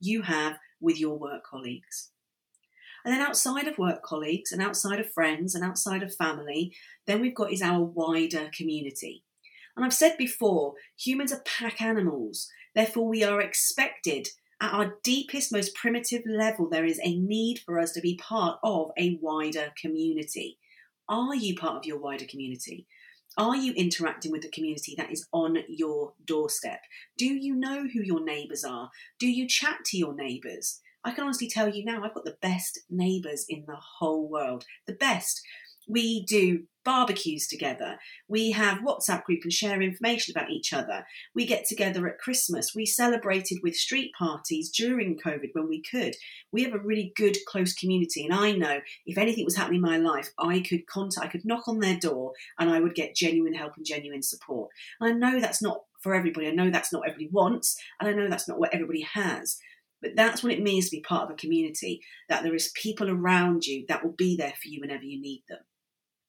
you 0.00 0.22
have 0.22 0.58
with 0.80 0.98
your 0.98 1.18
work 1.18 1.44
colleagues. 1.44 2.10
And 3.04 3.12
then 3.12 3.20
outside 3.20 3.68
of 3.68 3.76
work 3.76 4.02
colleagues 4.02 4.50
and 4.50 4.62
outside 4.62 4.98
of 4.98 5.12
friends 5.12 5.54
and 5.54 5.62
outside 5.62 6.02
of 6.02 6.14
family, 6.14 6.72
then 7.06 7.20
we've 7.20 7.34
got 7.34 7.52
is 7.52 7.60
our 7.60 7.82
wider 7.82 8.48
community. 8.56 9.24
And 9.76 9.84
I've 9.84 9.92
said 9.92 10.16
before, 10.16 10.72
humans 10.98 11.34
are 11.34 11.42
pack 11.44 11.82
animals. 11.82 12.48
Therefore, 12.74 13.06
we 13.06 13.22
are 13.22 13.42
expected 13.42 14.28
at 14.60 14.72
our 14.72 14.96
deepest, 15.02 15.52
most 15.52 15.74
primitive 15.74 16.22
level, 16.26 16.68
there 16.68 16.86
is 16.86 17.00
a 17.02 17.18
need 17.18 17.60
for 17.64 17.78
us 17.78 17.92
to 17.92 18.00
be 18.00 18.16
part 18.16 18.58
of 18.62 18.90
a 18.98 19.18
wider 19.20 19.72
community. 19.80 20.58
Are 21.08 21.34
you 21.34 21.54
part 21.54 21.76
of 21.76 21.84
your 21.84 21.98
wider 21.98 22.24
community? 22.24 22.86
Are 23.38 23.54
you 23.54 23.74
interacting 23.74 24.32
with 24.32 24.40
the 24.40 24.50
community 24.50 24.94
that 24.96 25.12
is 25.12 25.26
on 25.30 25.58
your 25.68 26.14
doorstep? 26.24 26.80
Do 27.18 27.26
you 27.26 27.54
know 27.54 27.86
who 27.92 28.02
your 28.02 28.24
neighbours 28.24 28.64
are? 28.64 28.90
Do 29.18 29.28
you 29.28 29.46
chat 29.46 29.84
to 29.86 29.98
your 29.98 30.14
neighbours? 30.14 30.80
I 31.04 31.12
can 31.12 31.24
honestly 31.24 31.48
tell 31.48 31.68
you 31.68 31.84
now, 31.84 32.02
I've 32.02 32.14
got 32.14 32.24
the 32.24 32.38
best 32.40 32.80
neighbours 32.88 33.44
in 33.48 33.64
the 33.66 33.76
whole 33.76 34.28
world. 34.28 34.64
The 34.86 34.94
best. 34.94 35.42
We 35.86 36.24
do 36.24 36.64
barbecues 36.86 37.48
together. 37.48 37.98
We 38.28 38.52
have 38.52 38.78
WhatsApp 38.78 39.24
group 39.24 39.40
and 39.42 39.52
share 39.52 39.82
information 39.82 40.34
about 40.34 40.50
each 40.50 40.72
other. 40.72 41.04
We 41.34 41.44
get 41.44 41.66
together 41.66 42.06
at 42.06 42.20
Christmas. 42.20 42.74
We 42.74 42.86
celebrated 42.86 43.58
with 43.62 43.74
street 43.74 44.12
parties 44.16 44.70
during 44.70 45.18
COVID 45.18 45.50
when 45.52 45.68
we 45.68 45.82
could. 45.82 46.14
We 46.52 46.62
have 46.62 46.72
a 46.72 46.78
really 46.78 47.12
good 47.16 47.36
close 47.48 47.74
community 47.74 48.24
and 48.24 48.32
I 48.32 48.52
know 48.52 48.80
if 49.04 49.18
anything 49.18 49.44
was 49.44 49.56
happening 49.56 49.82
in 49.82 49.90
my 49.90 49.98
life, 49.98 50.30
I 50.38 50.60
could 50.60 50.86
contact 50.86 51.26
I 51.26 51.28
could 51.28 51.44
knock 51.44 51.66
on 51.66 51.80
their 51.80 51.96
door 51.96 52.32
and 52.58 52.70
I 52.70 52.78
would 52.78 52.94
get 52.94 53.16
genuine 53.16 53.54
help 53.54 53.76
and 53.76 53.84
genuine 53.84 54.22
support. 54.22 54.70
And 55.00 55.12
I 55.12 55.12
know 55.30 55.40
that's 55.40 55.60
not 55.60 55.82
for 56.00 56.14
everybody. 56.14 56.46
I 56.46 56.52
know 56.52 56.70
that's 56.70 56.92
not 56.92 57.02
everybody 57.04 57.28
wants 57.32 57.76
and 57.98 58.08
I 58.08 58.12
know 58.12 58.30
that's 58.30 58.48
not 58.48 58.60
what 58.60 58.72
everybody 58.72 59.02
has. 59.12 59.58
But 60.00 60.14
that's 60.14 60.44
what 60.44 60.52
it 60.52 60.62
means 60.62 60.84
to 60.84 60.96
be 60.96 61.00
part 61.00 61.24
of 61.24 61.30
a 61.30 61.38
community, 61.38 62.02
that 62.28 62.44
there 62.44 62.54
is 62.54 62.70
people 62.74 63.10
around 63.10 63.66
you 63.66 63.86
that 63.88 64.04
will 64.04 64.12
be 64.12 64.36
there 64.36 64.52
for 64.62 64.68
you 64.68 64.80
whenever 64.80 65.04
you 65.04 65.20
need 65.20 65.42
them. 65.48 65.60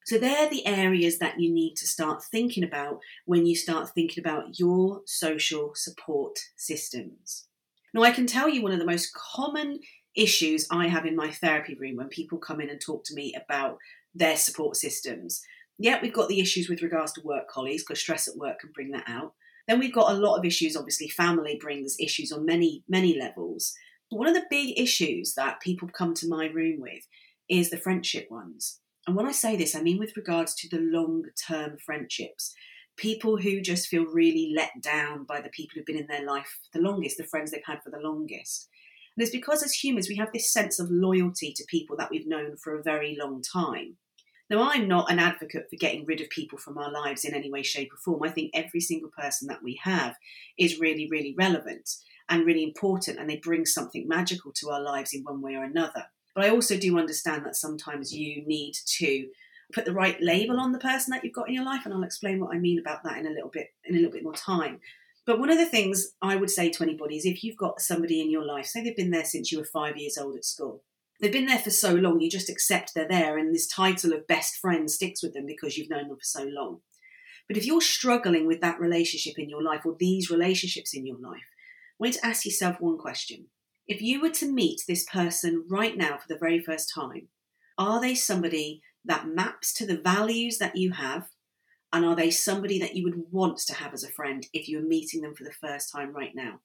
So 0.07 0.17
they're 0.17 0.49
the 0.49 0.65
areas 0.65 1.19
that 1.19 1.37
you 1.37 1.53
need 1.53 1.75
to 1.75 1.85
start 1.85 2.23
thinking 2.23 2.63
about 2.63 3.01
when 3.25 3.45
you 3.45 3.57
start 3.57 3.89
thinking 3.89 4.23
about 4.23 4.57
your 4.57 5.01
social 5.05 5.73
support 5.75 6.39
systems. 6.55 7.49
Now, 7.93 8.03
I 8.03 8.11
can 8.11 8.25
tell 8.25 8.47
you 8.47 8.61
one 8.61 8.71
of 8.71 8.79
the 8.79 8.85
most 8.85 9.13
common 9.13 9.81
issues 10.15 10.65
I 10.71 10.87
have 10.87 11.05
in 11.05 11.17
my 11.17 11.29
therapy 11.29 11.75
room 11.75 11.97
when 11.97 12.07
people 12.07 12.37
come 12.37 12.61
in 12.61 12.69
and 12.69 12.79
talk 12.79 13.03
to 13.03 13.15
me 13.15 13.35
about 13.35 13.79
their 14.15 14.37
support 14.37 14.77
systems. 14.77 15.41
Yeah, 15.77 15.99
we've 16.01 16.13
got 16.13 16.29
the 16.29 16.39
issues 16.39 16.69
with 16.69 16.81
regards 16.81 17.11
to 17.13 17.21
work 17.25 17.49
colleagues 17.49 17.83
because 17.83 17.99
stress 17.99 18.29
at 18.29 18.37
work 18.37 18.61
can 18.61 18.71
bring 18.73 18.91
that 18.91 19.09
out. 19.09 19.33
Then 19.67 19.77
we've 19.77 19.93
got 19.93 20.13
a 20.13 20.17
lot 20.17 20.37
of 20.37 20.45
issues, 20.45 20.77
obviously, 20.77 21.09
family 21.09 21.59
brings 21.61 21.97
issues 21.99 22.31
on 22.31 22.45
many, 22.45 22.81
many 22.87 23.19
levels. 23.19 23.73
But 24.09 24.19
one 24.19 24.29
of 24.29 24.35
the 24.35 24.47
big 24.49 24.79
issues 24.79 25.33
that 25.33 25.59
people 25.59 25.89
come 25.89 26.13
to 26.13 26.29
my 26.29 26.45
room 26.45 26.79
with 26.79 27.05
is 27.49 27.71
the 27.71 27.77
friendship 27.77 28.31
ones. 28.31 28.79
And 29.07 29.15
when 29.15 29.25
I 29.25 29.31
say 29.31 29.55
this, 29.55 29.73
I 29.73 29.81
mean 29.81 29.97
with 29.97 30.17
regards 30.17 30.53
to 30.55 30.69
the 30.69 30.81
long 30.81 31.23
term 31.47 31.77
friendships. 31.83 32.53
People 32.97 33.37
who 33.37 33.61
just 33.61 33.87
feel 33.87 34.05
really 34.05 34.53
let 34.55 34.81
down 34.81 35.23
by 35.23 35.39
the 35.39 35.49
people 35.49 35.75
who've 35.75 35.85
been 35.85 35.97
in 35.97 36.07
their 36.07 36.25
life 36.25 36.59
the 36.73 36.81
longest, 36.81 37.17
the 37.17 37.23
friends 37.23 37.51
they've 37.51 37.61
had 37.65 37.81
for 37.83 37.89
the 37.89 37.99
longest. 37.99 38.67
And 39.15 39.23
it's 39.23 39.31
because 39.31 39.63
as 39.63 39.71
humans, 39.71 40.09
we 40.09 40.17
have 40.17 40.33
this 40.33 40.51
sense 40.51 40.79
of 40.79 40.91
loyalty 40.91 41.53
to 41.55 41.63
people 41.69 41.95
that 41.97 42.09
we've 42.11 42.27
known 42.27 42.57
for 42.57 42.77
a 42.77 42.83
very 42.83 43.17
long 43.19 43.41
time. 43.41 43.95
Now, 44.49 44.69
I'm 44.69 44.87
not 44.87 45.11
an 45.11 45.19
advocate 45.19 45.67
for 45.69 45.75
getting 45.75 46.05
rid 46.05 46.21
of 46.21 46.29
people 46.29 46.57
from 46.57 46.77
our 46.77 46.91
lives 46.91 47.25
in 47.25 47.33
any 47.33 47.51
way, 47.51 47.63
shape, 47.63 47.91
or 47.93 47.97
form. 47.97 48.23
I 48.23 48.29
think 48.29 48.51
every 48.53 48.79
single 48.79 49.09
person 49.09 49.47
that 49.47 49.63
we 49.63 49.79
have 49.83 50.15
is 50.57 50.79
really, 50.79 51.07
really 51.09 51.35
relevant 51.37 51.89
and 52.29 52.45
really 52.45 52.63
important, 52.63 53.19
and 53.19 53.29
they 53.29 53.37
bring 53.37 53.65
something 53.65 54.07
magical 54.07 54.51
to 54.55 54.69
our 54.69 54.81
lives 54.81 55.13
in 55.13 55.23
one 55.23 55.41
way 55.41 55.55
or 55.55 55.63
another. 55.63 56.05
But 56.37 56.45
I 56.45 56.49
also 56.49 56.77
do 56.77 56.99
understand 56.99 57.47
that 57.47 57.55
sometimes 57.55 58.13
you 58.13 58.45
need 58.45 58.75
to 58.99 59.27
put 59.73 59.85
the 59.85 59.91
right 59.91 60.21
label 60.21 60.59
on 60.59 60.71
the 60.71 60.77
person 60.77 61.09
that 61.09 61.23
you've 61.23 61.33
got 61.33 61.47
in 61.47 61.55
your 61.55 61.65
life, 61.65 61.83
and 61.83 61.91
I'll 61.91 62.03
explain 62.03 62.39
what 62.39 62.55
I 62.55 62.59
mean 62.59 62.77
about 62.77 63.03
that 63.05 63.17
in 63.17 63.25
a 63.25 63.31
little 63.31 63.49
bit 63.49 63.69
in 63.85 63.95
a 63.95 63.97
little 63.97 64.11
bit 64.11 64.21
more 64.21 64.35
time. 64.35 64.79
But 65.25 65.39
one 65.39 65.49
of 65.49 65.57
the 65.57 65.65
things 65.65 66.11
I 66.21 66.35
would 66.35 66.51
say 66.51 66.69
to 66.69 66.83
anybody 66.83 67.17
is 67.17 67.25
if 67.25 67.43
you've 67.43 67.57
got 67.57 67.81
somebody 67.81 68.21
in 68.21 68.29
your 68.29 68.45
life, 68.45 68.67
say 68.67 68.83
they've 68.83 68.95
been 68.95 69.09
there 69.09 69.25
since 69.25 69.51
you 69.51 69.57
were 69.57 69.65
five 69.65 69.97
years 69.97 70.15
old 70.15 70.35
at 70.35 70.45
school, 70.45 70.83
they've 71.19 71.31
been 71.31 71.47
there 71.47 71.57
for 71.57 71.71
so 71.71 71.95
long, 71.95 72.21
you 72.21 72.29
just 72.29 72.51
accept 72.51 72.93
they're 72.93 73.07
there, 73.07 73.39
and 73.39 73.51
this 73.51 73.65
title 73.65 74.13
of 74.13 74.27
best 74.27 74.57
friend 74.57 74.91
sticks 74.91 75.23
with 75.23 75.33
them 75.33 75.47
because 75.47 75.75
you've 75.75 75.89
known 75.89 76.07
them 76.07 76.17
for 76.17 76.23
so 76.23 76.43
long. 76.43 76.81
But 77.47 77.57
if 77.57 77.65
you're 77.65 77.81
struggling 77.81 78.45
with 78.45 78.61
that 78.61 78.79
relationship 78.79 79.39
in 79.39 79.49
your 79.49 79.63
life 79.63 79.87
or 79.87 79.95
these 79.97 80.29
relationships 80.29 80.93
in 80.93 81.03
your 81.03 81.17
life, 81.17 81.49
I 81.93 81.95
want 81.97 82.13
to 82.13 82.23
ask 82.27 82.45
yourself 82.45 82.79
one 82.79 82.99
question 82.99 83.47
if 83.87 84.01
you 84.01 84.21
were 84.21 84.29
to 84.31 84.51
meet 84.51 84.81
this 84.87 85.05
person 85.05 85.65
right 85.69 85.97
now 85.97 86.17
for 86.17 86.27
the 86.27 86.37
very 86.37 86.59
first 86.59 86.91
time, 86.93 87.29
are 87.77 88.01
they 88.01 88.15
somebody 88.15 88.81
that 89.05 89.27
maps 89.27 89.73
to 89.73 89.85
the 89.85 89.97
values 89.97 90.57
that 90.57 90.75
you 90.75 90.91
have? 90.91 91.29
And 91.93 92.03
are 92.03 92.15
they 92.15 92.31
somebody 92.31 92.79
that 92.79 92.95
you 92.95 93.03
would 93.05 93.31
want 93.31 93.59
to 93.59 93.73
have 93.73 93.93
as 93.93 94.03
a 94.03 94.09
friend 94.09 94.45
if 94.51 94.67
you 94.67 94.77
were 94.77 94.83
meeting 94.83 95.21
them 95.21 95.33
for 95.33 95.45
the 95.45 95.53
first 95.53 95.91
time 95.91 96.13
right 96.13 96.35
now? 96.35 96.59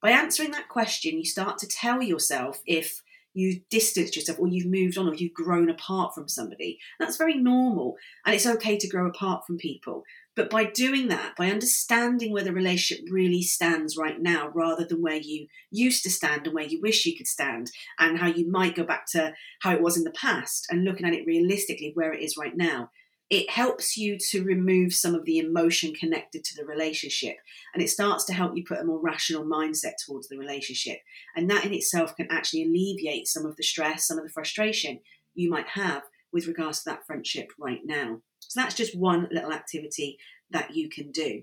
By 0.00 0.10
answering 0.10 0.52
that 0.52 0.68
question, 0.68 1.18
you 1.18 1.24
start 1.24 1.58
to 1.58 1.66
tell 1.66 2.00
yourself 2.00 2.62
if 2.66 3.02
you've 3.34 3.68
distanced 3.68 4.16
yourself 4.16 4.38
or 4.38 4.48
you've 4.48 4.70
moved 4.70 4.96
on 4.96 5.08
or 5.08 5.14
you've 5.14 5.34
grown 5.34 5.70
apart 5.70 6.14
from 6.14 6.28
somebody. 6.28 6.78
That's 6.98 7.16
very 7.16 7.34
normal 7.34 7.96
and 8.24 8.34
it's 8.34 8.46
okay 8.46 8.76
to 8.78 8.88
grow 8.88 9.08
apart 9.08 9.44
from 9.46 9.58
people. 9.58 10.04
But 10.40 10.48
by 10.48 10.64
doing 10.64 11.08
that, 11.08 11.36
by 11.36 11.50
understanding 11.50 12.32
where 12.32 12.42
the 12.42 12.50
relationship 12.50 13.04
really 13.10 13.42
stands 13.42 13.98
right 13.98 14.18
now, 14.18 14.48
rather 14.54 14.86
than 14.86 15.02
where 15.02 15.18
you 15.18 15.48
used 15.70 16.02
to 16.04 16.10
stand 16.10 16.46
and 16.46 16.54
where 16.54 16.64
you 16.64 16.80
wish 16.80 17.04
you 17.04 17.14
could 17.14 17.26
stand, 17.26 17.70
and 17.98 18.18
how 18.18 18.28
you 18.28 18.50
might 18.50 18.74
go 18.74 18.82
back 18.82 19.04
to 19.12 19.34
how 19.60 19.72
it 19.74 19.82
was 19.82 19.98
in 19.98 20.04
the 20.04 20.10
past, 20.12 20.66
and 20.70 20.82
looking 20.82 21.04
at 21.04 21.12
it 21.12 21.26
realistically 21.26 21.90
where 21.92 22.14
it 22.14 22.22
is 22.22 22.38
right 22.38 22.56
now, 22.56 22.90
it 23.28 23.50
helps 23.50 23.98
you 23.98 24.16
to 24.30 24.42
remove 24.42 24.94
some 24.94 25.14
of 25.14 25.26
the 25.26 25.36
emotion 25.36 25.92
connected 25.92 26.42
to 26.42 26.56
the 26.56 26.64
relationship 26.64 27.36
and 27.74 27.82
it 27.82 27.90
starts 27.90 28.24
to 28.24 28.32
help 28.32 28.56
you 28.56 28.64
put 28.64 28.80
a 28.80 28.84
more 28.84 28.98
rational 28.98 29.44
mindset 29.44 29.92
towards 30.04 30.28
the 30.28 30.38
relationship. 30.38 31.00
And 31.36 31.48
that 31.50 31.66
in 31.66 31.74
itself 31.74 32.16
can 32.16 32.26
actually 32.28 32.64
alleviate 32.64 33.28
some 33.28 33.44
of 33.44 33.56
the 33.56 33.62
stress, 33.62 34.08
some 34.08 34.18
of 34.18 34.24
the 34.24 34.32
frustration 34.32 35.00
you 35.34 35.50
might 35.50 35.68
have 35.68 36.02
with 36.32 36.46
regards 36.46 36.82
to 36.82 36.90
that 36.90 37.06
friendship 37.06 37.52
right 37.58 37.80
now. 37.84 38.20
So 38.40 38.60
that's 38.60 38.74
just 38.74 38.98
one 38.98 39.28
little 39.30 39.52
activity 39.52 40.18
that 40.50 40.74
you 40.74 40.88
can 40.88 41.10
do. 41.10 41.42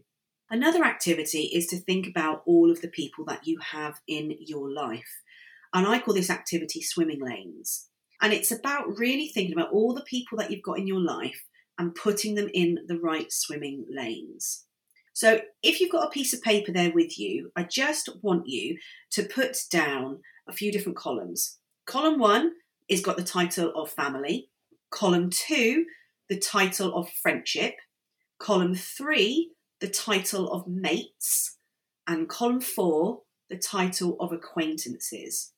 Another 0.49 0.83
activity 0.83 1.51
is 1.53 1.67
to 1.67 1.77
think 1.77 2.07
about 2.07 2.43
all 2.45 2.71
of 2.71 2.81
the 2.81 2.87
people 2.87 3.25
that 3.25 3.45
you 3.45 3.59
have 3.59 3.99
in 4.07 4.35
your 4.39 4.71
life. 4.71 5.21
And 5.73 5.85
I 5.85 5.99
call 5.99 6.13
this 6.13 6.29
activity 6.29 6.81
swimming 6.81 7.19
lanes. 7.21 7.89
And 8.21 8.33
it's 8.33 8.51
about 8.51 8.97
really 8.97 9.27
thinking 9.27 9.53
about 9.53 9.71
all 9.71 9.93
the 9.93 10.03
people 10.03 10.37
that 10.37 10.49
you've 10.49 10.63
got 10.63 10.79
in 10.79 10.87
your 10.87 11.01
life 11.01 11.43
and 11.77 11.93
putting 11.93 12.35
them 12.35 12.49
in 12.53 12.79
the 12.87 12.97
right 12.99 13.31
swimming 13.31 13.85
lanes. 13.89 14.65
So 15.13 15.41
if 15.63 15.81
you've 15.81 15.91
got 15.91 16.07
a 16.07 16.11
piece 16.11 16.33
of 16.33 16.41
paper 16.41 16.71
there 16.71 16.91
with 16.91 17.19
you, 17.19 17.51
I 17.55 17.63
just 17.63 18.09
want 18.21 18.47
you 18.47 18.77
to 19.11 19.23
put 19.23 19.57
down 19.71 20.19
a 20.47 20.53
few 20.53 20.71
different 20.71 20.97
columns. 20.97 21.57
Column 21.85 22.19
one 22.19 22.51
is 22.87 23.01
got 23.01 23.17
the 23.17 23.23
title 23.23 23.71
of 23.75 23.89
family. 23.89 24.49
Column 24.89 25.29
two 25.29 25.85
the 26.29 26.37
title 26.37 26.93
of 26.93 27.09
friendship, 27.09 27.75
column 28.39 28.75
three, 28.75 29.51
the 29.79 29.87
title 29.87 30.51
of 30.51 30.67
mates, 30.67 31.57
and 32.05 32.27
column 32.27 32.61
four, 32.61 33.21
the 33.49 33.57
title 33.57 34.17
of 34.19 34.31
acquaintances. 34.31 35.53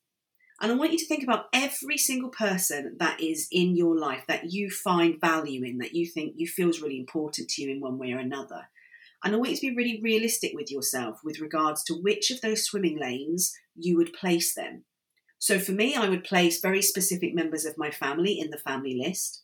And 0.60 0.70
I 0.70 0.74
want 0.74 0.92
you 0.92 0.98
to 0.98 1.06
think 1.06 1.22
about 1.22 1.46
every 1.52 1.96
single 1.96 2.28
person 2.28 2.96
that 3.00 3.20
is 3.20 3.48
in 3.50 3.76
your 3.76 3.98
life 3.98 4.24
that 4.28 4.52
you 4.52 4.70
find 4.70 5.20
value 5.20 5.64
in, 5.64 5.78
that 5.78 5.94
you 5.94 6.06
think 6.06 6.34
you 6.36 6.46
feels 6.46 6.82
really 6.82 6.98
important 6.98 7.48
to 7.48 7.62
you 7.62 7.70
in 7.70 7.80
one 7.80 7.98
way 7.98 8.12
or 8.12 8.18
another. 8.18 8.68
And 9.24 9.34
I 9.34 9.38
want 9.38 9.50
you 9.50 9.56
to 9.56 9.70
be 9.70 9.76
really 9.76 10.00
realistic 10.02 10.52
with 10.54 10.70
yourself 10.70 11.20
with 11.24 11.40
regards 11.40 11.82
to 11.84 11.94
which 11.94 12.30
of 12.30 12.42
those 12.42 12.64
swimming 12.64 12.98
lanes 12.98 13.56
you 13.74 13.96
would 13.96 14.12
place 14.12 14.54
them. 14.54 14.84
So 15.40 15.58
for 15.58 15.72
me, 15.72 15.96
I 15.96 16.08
would 16.08 16.22
place 16.22 16.60
very 16.60 16.82
specific 16.82 17.34
members 17.34 17.64
of 17.64 17.76
my 17.76 17.90
family 17.90 18.38
in 18.38 18.50
the 18.50 18.58
family 18.58 18.94
list. 18.94 19.42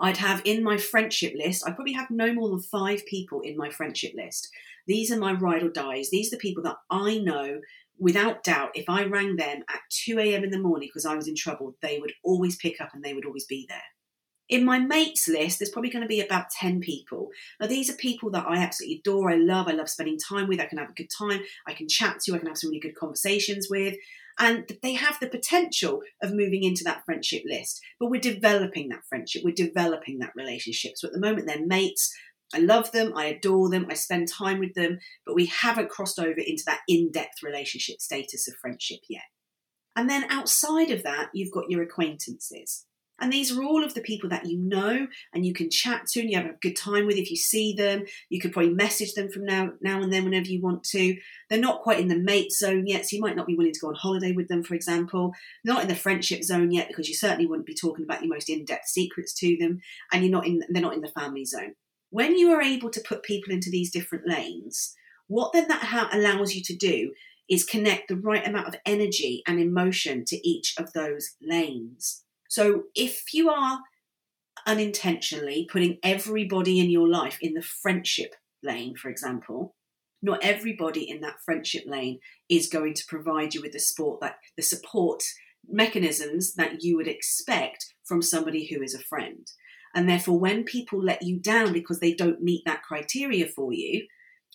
I'd 0.00 0.16
have 0.16 0.42
in 0.44 0.64
my 0.64 0.76
friendship 0.78 1.34
list, 1.36 1.62
I 1.64 1.70
probably 1.70 1.92
have 1.92 2.10
no 2.10 2.34
more 2.34 2.48
than 2.48 2.60
five 2.60 3.06
people 3.06 3.40
in 3.42 3.56
my 3.56 3.70
friendship 3.70 4.12
list. 4.16 4.48
These 4.88 5.12
are 5.12 5.18
my 5.18 5.32
ride 5.32 5.62
or 5.62 5.68
dies. 5.68 6.10
These 6.10 6.32
are 6.32 6.36
the 6.36 6.40
people 6.40 6.64
that 6.64 6.78
I 6.90 7.18
know 7.18 7.60
without 7.98 8.42
doubt, 8.42 8.70
if 8.74 8.88
I 8.88 9.04
rang 9.04 9.36
them 9.36 9.62
at 9.68 9.80
2 9.90 10.18
a.m. 10.18 10.44
in 10.44 10.50
the 10.50 10.58
morning 10.58 10.88
because 10.88 11.06
I 11.06 11.14
was 11.14 11.28
in 11.28 11.36
trouble, 11.36 11.76
they 11.80 11.98
would 11.98 12.12
always 12.24 12.56
pick 12.56 12.80
up 12.80 12.90
and 12.92 13.04
they 13.04 13.14
would 13.14 13.24
always 13.24 13.44
be 13.44 13.66
there. 13.68 13.78
In 14.48 14.64
my 14.64 14.78
mates 14.78 15.26
list, 15.26 15.58
there's 15.58 15.70
probably 15.70 15.90
going 15.90 16.02
to 16.02 16.08
be 16.08 16.20
about 16.20 16.50
10 16.50 16.80
people. 16.80 17.30
Now, 17.60 17.66
these 17.66 17.88
are 17.88 17.96
people 17.96 18.30
that 18.30 18.46
I 18.46 18.58
absolutely 18.58 18.98
adore, 18.98 19.30
I 19.30 19.36
love, 19.36 19.68
I 19.68 19.72
love 19.72 19.88
spending 19.88 20.18
time 20.18 20.48
with, 20.48 20.60
I 20.60 20.66
can 20.66 20.78
have 20.78 20.90
a 20.90 20.94
good 20.94 21.10
time, 21.16 21.40
I 21.66 21.72
can 21.72 21.88
chat 21.88 22.20
to, 22.20 22.34
I 22.34 22.38
can 22.38 22.48
have 22.48 22.58
some 22.58 22.70
really 22.70 22.80
good 22.80 22.96
conversations 22.96 23.68
with. 23.70 23.94
And 24.38 24.70
they 24.82 24.94
have 24.94 25.18
the 25.20 25.28
potential 25.28 26.00
of 26.22 26.32
moving 26.32 26.64
into 26.64 26.84
that 26.84 27.04
friendship 27.04 27.42
list. 27.46 27.80
But 28.00 28.10
we're 28.10 28.20
developing 28.20 28.88
that 28.88 29.04
friendship, 29.08 29.42
we're 29.44 29.54
developing 29.54 30.18
that 30.18 30.32
relationship. 30.34 30.92
So 30.96 31.08
at 31.08 31.14
the 31.14 31.20
moment, 31.20 31.46
they're 31.46 31.64
mates. 31.64 32.12
I 32.52 32.58
love 32.58 32.92
them, 32.92 33.12
I 33.16 33.26
adore 33.26 33.68
them, 33.68 33.86
I 33.90 33.94
spend 33.94 34.28
time 34.28 34.60
with 34.60 34.74
them, 34.74 34.98
but 35.26 35.34
we 35.34 35.46
haven't 35.46 35.88
crossed 35.88 36.20
over 36.20 36.38
into 36.38 36.62
that 36.66 36.80
in 36.86 37.10
depth 37.10 37.42
relationship 37.42 38.00
status 38.00 38.46
of 38.46 38.54
friendship 38.60 39.00
yet. 39.08 39.24
And 39.96 40.08
then 40.08 40.24
outside 40.30 40.90
of 40.90 41.02
that, 41.02 41.30
you've 41.32 41.52
got 41.52 41.70
your 41.70 41.82
acquaintances. 41.82 42.86
And 43.20 43.32
these 43.32 43.56
are 43.56 43.62
all 43.62 43.84
of 43.84 43.94
the 43.94 44.00
people 44.00 44.28
that 44.30 44.46
you 44.46 44.58
know 44.58 45.06
and 45.32 45.46
you 45.46 45.54
can 45.54 45.70
chat 45.70 46.06
to 46.08 46.20
and 46.20 46.30
you 46.30 46.36
have 46.36 46.46
a 46.46 46.58
good 46.60 46.74
time 46.74 47.06
with 47.06 47.16
if 47.16 47.30
you 47.30 47.36
see 47.36 47.72
them. 47.72 48.04
You 48.28 48.40
could 48.40 48.52
probably 48.52 48.74
message 48.74 49.14
them 49.14 49.30
from 49.30 49.44
now 49.44 49.70
now 49.80 50.02
and 50.02 50.12
then 50.12 50.24
whenever 50.24 50.46
you 50.46 50.60
want 50.60 50.82
to. 50.84 51.16
They're 51.48 51.60
not 51.60 51.82
quite 51.82 52.00
in 52.00 52.08
the 52.08 52.18
mate 52.18 52.52
zone 52.52 52.86
yet, 52.86 53.06
so 53.06 53.16
you 53.16 53.22
might 53.22 53.36
not 53.36 53.46
be 53.46 53.54
willing 53.54 53.72
to 53.72 53.80
go 53.80 53.88
on 53.88 53.94
holiday 53.94 54.32
with 54.32 54.48
them, 54.48 54.64
for 54.64 54.74
example. 54.74 55.32
Not 55.64 55.82
in 55.82 55.88
the 55.88 55.94
friendship 55.94 56.42
zone 56.42 56.72
yet, 56.72 56.88
because 56.88 57.08
you 57.08 57.14
certainly 57.14 57.46
wouldn't 57.46 57.66
be 57.66 57.74
talking 57.74 58.04
about 58.04 58.22
your 58.22 58.34
most 58.34 58.48
in-depth 58.48 58.88
secrets 58.88 59.32
to 59.34 59.56
them, 59.58 59.80
and 60.12 60.22
you're 60.22 60.32
not 60.32 60.46
in 60.46 60.62
they're 60.68 60.82
not 60.82 60.94
in 60.94 61.00
the 61.00 61.08
family 61.08 61.44
zone. 61.44 61.74
When 62.10 62.36
you 62.36 62.52
are 62.52 62.62
able 62.62 62.90
to 62.90 63.00
put 63.00 63.22
people 63.22 63.52
into 63.52 63.70
these 63.70 63.90
different 63.90 64.26
lanes, 64.26 64.94
what 65.28 65.52
then 65.52 65.68
that 65.68 66.10
allows 66.12 66.54
you 66.54 66.62
to 66.64 66.76
do 66.76 67.12
is 67.48 67.64
connect 67.64 68.08
the 68.08 68.16
right 68.16 68.46
amount 68.46 68.68
of 68.68 68.76
energy 68.86 69.42
and 69.46 69.60
emotion 69.60 70.24
to 70.26 70.48
each 70.48 70.74
of 70.78 70.92
those 70.92 71.36
lanes. 71.42 72.23
So 72.54 72.84
if 72.94 73.34
you 73.34 73.50
are 73.50 73.80
unintentionally 74.64 75.66
putting 75.68 75.98
everybody 76.04 76.78
in 76.78 76.88
your 76.88 77.08
life 77.08 77.36
in 77.40 77.54
the 77.54 77.62
friendship 77.62 78.36
lane, 78.62 78.94
for 78.94 79.08
example, 79.08 79.74
not 80.22 80.38
everybody 80.40 81.10
in 81.10 81.20
that 81.22 81.40
friendship 81.44 81.82
lane 81.84 82.20
is 82.48 82.68
going 82.68 82.94
to 82.94 83.06
provide 83.08 83.54
you 83.54 83.60
with 83.60 83.72
the 83.72 83.80
support 83.80 84.20
that 84.20 84.36
the 84.56 84.62
support 84.62 85.24
mechanisms 85.68 86.54
that 86.54 86.84
you 86.84 86.96
would 86.96 87.08
expect 87.08 87.92
from 88.04 88.22
somebody 88.22 88.68
who 88.68 88.80
is 88.80 88.94
a 88.94 89.02
friend. 89.02 89.48
And 89.92 90.08
therefore, 90.08 90.38
when 90.38 90.62
people 90.62 91.02
let 91.02 91.22
you 91.22 91.40
down 91.40 91.72
because 91.72 91.98
they 91.98 92.14
don't 92.14 92.40
meet 92.40 92.62
that 92.66 92.84
criteria 92.84 93.46
for 93.48 93.72
you, 93.72 94.06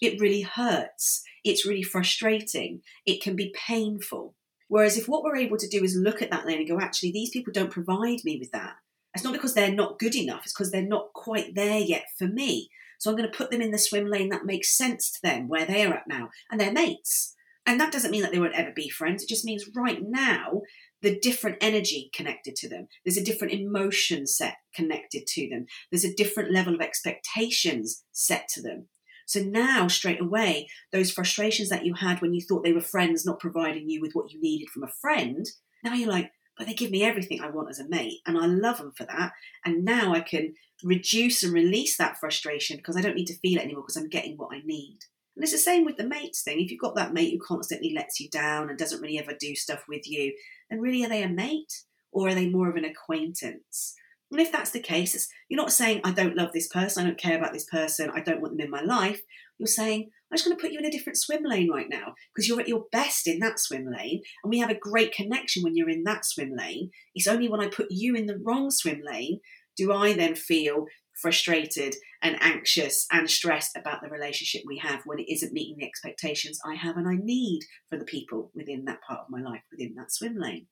it 0.02 0.22
really 0.22 0.44
hurts. 0.44 1.22
It's 1.44 1.66
really 1.66 1.84
frustrating. 1.84 2.80
It 3.06 3.22
can 3.22 3.36
be 3.36 3.54
painful. 3.68 4.36
Whereas 4.70 4.98
if 4.98 5.10
what 5.10 5.24
we're 5.24 5.36
able 5.36 5.58
to 5.58 5.68
do 5.68 5.84
is 5.84 5.96
look 5.96 6.22
at 6.22 6.32
that 6.32 6.46
lane 6.46 6.60
and 6.60 6.68
go, 6.68 6.80
actually, 6.80 7.12
these 7.12 7.32
people 7.32 7.52
don't 7.52 7.72
provide 7.72 8.24
me 8.24 8.38
with 8.40 8.52
that. 8.52 8.76
It's 9.14 9.24
not 9.24 9.34
because 9.34 9.56
they're 9.56 9.74
not 9.74 10.00
good 10.00 10.16
enough, 10.16 10.44
it's 10.44 10.54
because 10.54 10.72
they're 10.72 10.82
not 10.84 11.12
quite 11.14 11.56
there 11.56 11.80
yet 11.80 12.06
for 12.18 12.28
me. 12.28 12.70
So 13.00 13.10
I'm 13.10 13.18
going 13.18 13.30
to 13.30 13.38
put 13.38 13.50
them 13.50 13.62
in 13.62 13.72
the 13.72 13.78
swim 13.78 14.08
lane 14.08 14.30
that 14.30 14.46
makes 14.46 14.78
sense 14.78 15.12
to 15.12 15.20
them 15.24 15.48
where 15.48 15.66
they're 15.66 15.94
at 15.94 16.08
now. 16.08 16.30
And 16.52 16.60
they're 16.60 16.72
mates. 16.72 17.36
And 17.66 17.80
that 17.80 17.92
doesn't 17.92 18.12
mean 18.12 18.22
that 18.22 18.32
they 18.32 18.40
won't 18.40 18.56
ever 18.56 18.72
be 18.76 18.90
friends. 18.90 19.24
It 19.24 19.30
just 19.30 19.46
means 19.46 19.70
right 19.76 20.00
now, 20.02 20.62
the 21.02 21.20
different 21.20 21.58
energy 21.62 22.10
connected 22.14 22.56
to 22.58 22.70
them. 22.70 22.88
There's 23.06 23.18
a 23.18 23.24
different 23.24 23.54
emotion 23.54 24.28
set 24.28 24.56
connected 24.76 25.28
to 25.28 25.50
them. 25.50 25.66
There's 25.92 26.04
a 26.04 26.14
different 26.14 26.52
level 26.52 26.76
of 26.76 26.82
expectations 26.82 28.04
set 28.12 28.48
to 28.50 28.62
them. 28.62 28.88
So 29.30 29.42
now, 29.42 29.88
straight 29.88 30.20
away, 30.20 30.70
those 30.92 31.12
frustrations 31.12 31.70
that 31.70 31.86
you 31.86 31.94
had 31.94 32.20
when 32.20 32.34
you 32.34 32.42
thought 32.42 32.64
they 32.64 32.74
were 32.74 32.82
friends 32.82 33.28
not 33.28 33.40
providing 33.40 33.88
you 33.88 34.02
with 34.02 34.14
what 34.14 34.34
you 34.34 34.42
needed 34.42 34.70
from 34.70 34.84
a 34.84 34.88
friend, 34.88 35.46
now 35.84 35.94
you're 35.94 36.10
like, 36.10 36.32
but 36.58 36.66
they 36.66 36.74
give 36.74 36.90
me 36.90 37.04
everything 37.04 37.40
I 37.40 37.52
want 37.52 37.70
as 37.70 37.78
a 37.78 37.88
mate, 37.88 38.22
and 38.26 38.40
I 38.40 38.48
love 38.48 38.80
them 38.80 38.92
for 38.98 39.04
that. 39.04 39.34
And 39.64 39.86
now 39.86 40.16
I 40.16 40.22
can 40.22 40.56
reduce 40.84 41.44
and 41.44 41.54
release 41.54 41.96
that 41.96 42.18
frustration 42.18 42.78
because 42.78 42.98
I 42.98 43.02
don't 43.02 43.14
need 43.14 43.28
to 43.28 43.38
feel 43.38 43.60
it 43.60 43.66
anymore 43.66 43.84
because 43.84 43.98
I'm 43.98 44.10
getting 44.10 44.36
what 44.36 44.52
I 44.52 44.62
need. 44.66 44.98
And 45.36 45.44
it's 45.44 45.52
the 45.52 45.60
same 45.60 45.86
with 45.86 45.98
the 45.98 46.08
mates 46.08 46.42
thing. 46.42 46.60
If 46.60 46.72
you've 46.72 46.82
got 46.82 46.96
that 46.96 47.14
mate 47.14 47.32
who 47.32 47.40
constantly 47.40 47.94
lets 47.94 48.20
you 48.20 48.30
down 48.30 48.68
and 48.68 48.80
doesn't 48.80 49.00
really 49.00 49.20
ever 49.20 49.34
do 49.40 49.54
stuff 49.56 49.84
with 49.88 50.10
you, 50.10 50.34
then 50.72 50.80
really 50.80 51.06
are 51.06 51.10
they 51.10 51.22
a 51.22 51.30
mate 51.30 51.84
or 52.12 52.30
are 52.30 52.34
they 52.34 52.50
more 52.50 52.68
of 52.68 52.78
an 52.78 52.84
acquaintance? 52.84 53.94
And 54.32 54.40
if 54.40 54.52
that's 54.52 54.72
the 54.72 54.80
case, 54.80 55.28
you're 55.50 55.62
not 55.62 55.72
saying, 55.72 56.02
I 56.04 56.12
don't 56.12 56.36
love 56.36 56.52
this 56.54 56.68
person, 56.68 57.04
I 57.04 57.08
don't 57.08 57.18
care 57.18 57.38
about 57.38 57.54
this 57.54 57.66
person, 57.66 58.12
I 58.14 58.22
don't 58.22 58.42
want 58.42 58.58
them 58.58 58.66
in 58.66 58.72
my 58.72 58.82
life. 58.82 59.22
You're 59.58 59.68
saying, 59.68 60.10
I'm 60.32 60.38
just 60.38 60.46
going 60.46 60.56
to 60.56 60.62
put 60.62 60.72
you 60.72 60.80
in 60.80 60.86
a 60.86 60.92
different 60.92 61.18
swim 61.18 61.44
lane 61.44 61.70
right 61.70 61.88
now 61.90 62.14
because 62.34 62.48
you're 62.48 62.62
at 62.62 62.68
your 62.68 62.86
best 62.92 63.28
in 63.28 63.40
that 63.40 63.60
swim 63.60 63.86
lane. 63.86 64.22
And 64.44 64.52
we 64.52 64.60
have 64.60 64.70
a 64.70 64.76
great 64.76 65.12
connection 65.12 65.64
when 65.64 65.76
you're 65.76 65.90
in 65.90 66.04
that 66.04 66.24
swim 66.26 66.56
lane. 66.56 66.92
It's 67.16 67.28
only 67.28 67.50
when 67.50 67.60
I 67.60 67.68
put 67.68 67.88
you 67.90 68.16
in 68.16 68.28
the 68.28 68.38
wrong 68.38 68.70
swim 68.70 69.02
lane 69.04 69.40
do 69.76 69.94
I 69.94 70.14
then 70.14 70.36
feel 70.36 70.86
frustrated 71.22 71.96
and 72.22 72.36
anxious 72.42 73.06
and 73.12 73.30
stressed 73.30 73.78
about 73.78 74.02
the 74.02 74.10
relationship 74.10 74.62
we 74.66 74.78
have 74.78 75.02
when 75.06 75.20
it 75.20 75.32
isn't 75.32 75.54
meeting 75.54 75.78
the 75.80 75.86
expectations 75.86 76.60
I 76.66 76.76
have 76.76 76.98
and 76.98 77.08
I 77.08 77.16
need 77.16 77.62
for 77.90 77.98
the 77.98 78.06
people 78.06 78.52
within 78.54 78.86
that 78.86 79.02
part 79.02 79.22
of 79.22 79.30
my 79.30 79.42
life, 79.42 79.62
within 79.72 79.96
that 79.96 80.12
swim 80.12 80.36
lane. 80.38 80.68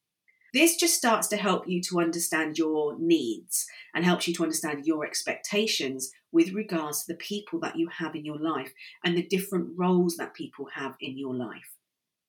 This 0.57 0.75
just 0.75 0.95
starts 0.95 1.27
to 1.27 1.37
help 1.37 1.67
you 1.67 1.83
to 1.83 1.99
understand 1.99 2.57
your 2.57 2.97
needs 2.97 3.67
and 3.93 4.03
helps 4.03 4.27
you 4.27 4.33
to 4.33 4.41
understand 4.41 4.87
your 4.87 5.05
expectations 5.05 6.09
with 6.31 6.51
regards 6.51 7.05
to 7.05 7.13
the 7.13 7.19
people 7.19 7.59
that 7.59 7.75
you 7.75 7.89
have 7.89 8.15
in 8.15 8.25
your 8.25 8.39
life 8.39 8.73
and 9.03 9.15
the 9.15 9.21
different 9.21 9.69
roles 9.77 10.17
that 10.17 10.33
people 10.33 10.69
have 10.73 10.95
in 10.99 11.15
your 11.15 11.35
life. 11.35 11.75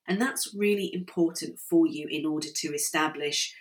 And 0.06 0.20
that's 0.20 0.54
really 0.54 0.94
important 0.94 1.58
for 1.58 1.86
you 1.86 2.06
in 2.10 2.26
order 2.26 2.48
to 2.54 2.74
establish 2.74 3.54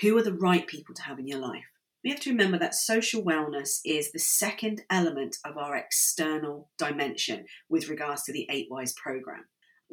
who 0.00 0.16
are 0.16 0.22
the 0.22 0.32
right 0.32 0.66
people 0.66 0.94
to 0.94 1.02
have 1.02 1.18
in 1.18 1.26
your 1.26 1.40
life. 1.40 1.66
We 2.02 2.08
have 2.08 2.20
to 2.20 2.30
remember 2.30 2.58
that 2.60 2.74
social 2.74 3.22
wellness 3.22 3.80
is 3.84 4.10
the 4.10 4.18
second 4.18 4.84
element 4.88 5.36
of 5.44 5.58
our 5.58 5.76
external 5.76 6.70
dimension 6.78 7.44
with 7.68 7.90
regards 7.90 8.22
to 8.22 8.32
the 8.32 8.46
8 8.50 8.68
Wise 8.70 8.94
program, 8.94 9.44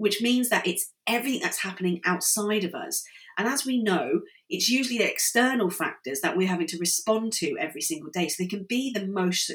which 0.02 0.22
means 0.22 0.50
that 0.50 0.68
it's 0.68 0.92
everything 1.08 1.42
that's 1.42 1.60
happening 1.60 2.02
outside 2.06 2.64
of 2.64 2.74
us 2.74 3.04
and 3.38 3.48
as 3.48 3.66
we 3.66 3.82
know, 3.82 4.22
it's 4.50 4.70
usually 4.70 4.98
the 4.98 5.10
external 5.10 5.70
factors 5.70 6.22
that 6.22 6.36
we're 6.36 6.48
having 6.48 6.68
to 6.68 6.78
respond 6.78 7.34
to 7.34 7.58
every 7.58 7.82
single 7.82 8.10
day. 8.12 8.28
So 8.28 8.44
they 8.44 8.48
can 8.48 8.66
be 8.68 8.92
the 8.92 9.08
most, 9.08 9.52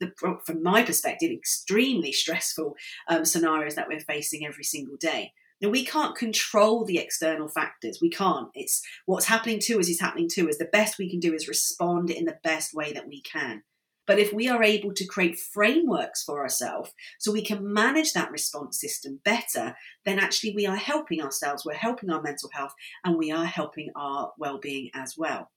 the, 0.00 0.12
from 0.44 0.62
my 0.62 0.82
perspective, 0.82 1.30
extremely 1.30 2.12
stressful 2.12 2.74
um, 3.08 3.24
scenarios 3.24 3.74
that 3.74 3.88
we're 3.88 4.00
facing 4.00 4.46
every 4.46 4.64
single 4.64 4.96
day. 4.96 5.32
Now, 5.60 5.70
we 5.70 5.84
can't 5.84 6.16
control 6.16 6.84
the 6.84 6.98
external 6.98 7.48
factors. 7.48 7.98
We 8.00 8.10
can't. 8.10 8.48
It's 8.54 8.80
what's 9.06 9.26
happening 9.26 9.58
to 9.60 9.80
us 9.80 9.88
is 9.88 10.00
happening 10.00 10.28
to 10.30 10.48
us. 10.48 10.56
The 10.56 10.66
best 10.66 10.98
we 10.98 11.10
can 11.10 11.18
do 11.18 11.34
is 11.34 11.48
respond 11.48 12.10
in 12.10 12.24
the 12.24 12.38
best 12.44 12.74
way 12.74 12.92
that 12.92 13.08
we 13.08 13.20
can. 13.22 13.62
But 14.08 14.18
if 14.18 14.32
we 14.32 14.48
are 14.48 14.62
able 14.62 14.94
to 14.94 15.06
create 15.06 15.38
frameworks 15.38 16.24
for 16.24 16.40
ourselves 16.40 16.92
so 17.18 17.30
we 17.30 17.44
can 17.44 17.72
manage 17.72 18.14
that 18.14 18.30
response 18.30 18.80
system 18.80 19.20
better, 19.22 19.76
then 20.06 20.18
actually 20.18 20.54
we 20.54 20.66
are 20.66 20.76
helping 20.76 21.20
ourselves, 21.20 21.64
we're 21.66 21.74
helping 21.74 22.08
our 22.08 22.22
mental 22.22 22.48
health, 22.54 22.72
and 23.04 23.18
we 23.18 23.30
are 23.30 23.44
helping 23.44 23.90
our 23.94 24.32
well-being 24.38 24.90
as 24.94 25.16
well. 25.18 25.50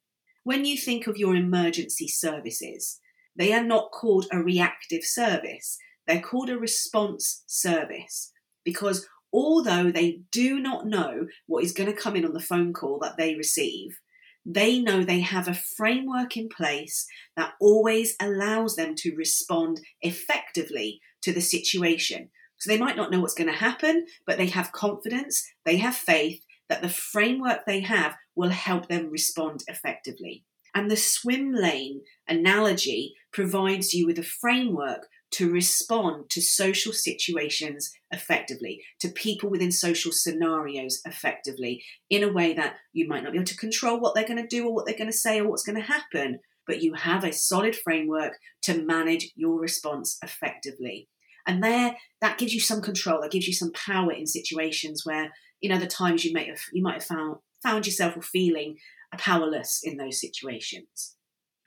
When 0.44 0.66
you 0.66 0.76
think 0.76 1.08
of 1.08 1.16
your 1.18 1.34
emergency 1.34 2.10
services, 2.10 3.00
they 3.38 3.54
are 3.54 3.64
not 3.64 3.92
called 3.92 4.26
a 4.34 4.44
reactive 4.44 5.06
service, 5.06 5.78
they're 6.06 6.20
called 6.20 6.50
a 6.50 6.60
response 6.60 7.44
service 7.48 8.34
because 8.66 9.08
although 9.32 9.92
they 9.92 10.24
do 10.30 10.60
not 10.60 10.86
know 10.86 11.28
what 11.48 11.64
is 11.64 11.72
going 11.72 11.90
to 11.90 11.98
come 11.98 12.18
in 12.18 12.26
on 12.26 12.34
the 12.34 12.42
phone 12.42 12.74
call 12.74 13.00
that 13.00 13.16
they 13.16 13.36
receive, 13.36 14.01
they 14.46 14.80
know 14.80 15.04
they 15.04 15.20
have 15.22 15.48
a 15.48 15.54
framework 15.54 16.36
in 16.36 16.50
place 16.50 17.06
that 17.36 17.54
always 17.60 18.16
allows 18.20 18.76
them 18.76 18.96
to 18.96 19.16
respond 19.16 19.82
effectively 20.02 21.00
to 21.22 21.32
the 21.32 21.42
situation. 21.42 22.30
So 22.58 22.70
they 22.70 22.80
might 22.80 22.96
not 22.96 23.12
know 23.12 23.20
what's 23.20 23.34
going 23.34 23.52
to 23.52 23.58
happen, 23.58 24.06
but 24.26 24.38
they 24.38 24.48
have 24.48 24.72
confidence, 24.72 25.44
they 25.66 25.78
have 25.78 25.96
faith 25.96 26.44
that 26.70 26.82
the 26.82 26.90
framework 26.90 27.66
they 27.66 27.82
have 27.82 28.16
will 28.36 28.50
help 28.50 28.88
them 28.88 29.10
respond 29.10 29.64
effectively. 29.68 30.44
And 30.74 30.90
the 30.90 30.96
swim 30.96 31.54
lane 31.54 32.02
analogy 32.28 33.14
provides 33.34 33.94
you 33.94 34.06
with 34.06 34.18
a 34.20 34.24
framework 34.24 35.08
to 35.32 35.50
respond 35.50 36.30
to 36.30 36.42
social 36.42 36.92
situations 36.92 37.92
effectively, 38.12 38.84
to 39.00 39.10
people 39.10 39.50
within 39.50 39.72
social 39.72 40.12
scenarios 40.12 41.02
effectively, 41.06 41.84
in 42.10 42.24
a 42.24 42.32
way 42.32 42.54
that 42.54 42.76
you 42.94 43.08
might 43.08 43.24
not 43.24 43.32
be 43.32 43.38
able 43.38 43.46
to 43.46 43.58
control 43.58 44.00
what 44.00 44.14
they're 44.14 44.28
going 44.28 44.42
to 44.42 44.48
do 44.48 44.68
or 44.68 44.74
what 44.74 44.86
they're 44.86 44.98
going 44.98 45.10
to 45.10 45.18
say 45.18 45.40
or 45.40 45.50
what's 45.50 45.64
going 45.64 45.78
to 45.78 45.82
happen, 45.82 46.40
but 46.68 46.82
you 46.82 46.94
have 46.94 47.24
a 47.24 47.34
solid 47.34 47.76
framework 47.76 48.38
to 48.62 48.84
manage 48.84 49.32
your 49.36 49.60
response 49.60 50.18
effectively. 50.24 51.08
And 51.48 51.64
there, 51.64 51.96
that 52.22 52.38
gives 52.38 52.54
you 52.54 52.60
some 52.60 52.82
control, 52.82 53.22
that 53.22 53.32
gives 53.32 53.48
you 53.48 53.54
some 53.54 53.72
power 53.72 54.12
in 54.12 54.28
situations 54.28 55.06
where, 55.06 55.32
in 55.62 55.72
other 55.72 55.88
times, 55.88 56.24
you 56.24 56.34
might 56.34 56.48
have 56.48 56.62
you 56.72 56.84
might 56.84 56.96
have 56.96 57.04
found 57.04 57.38
found 57.64 57.86
yourself 57.86 58.24
feeling 58.26 58.78
powerless 59.18 59.82
in 59.84 59.98
those 59.98 60.20
situations. 60.20 61.16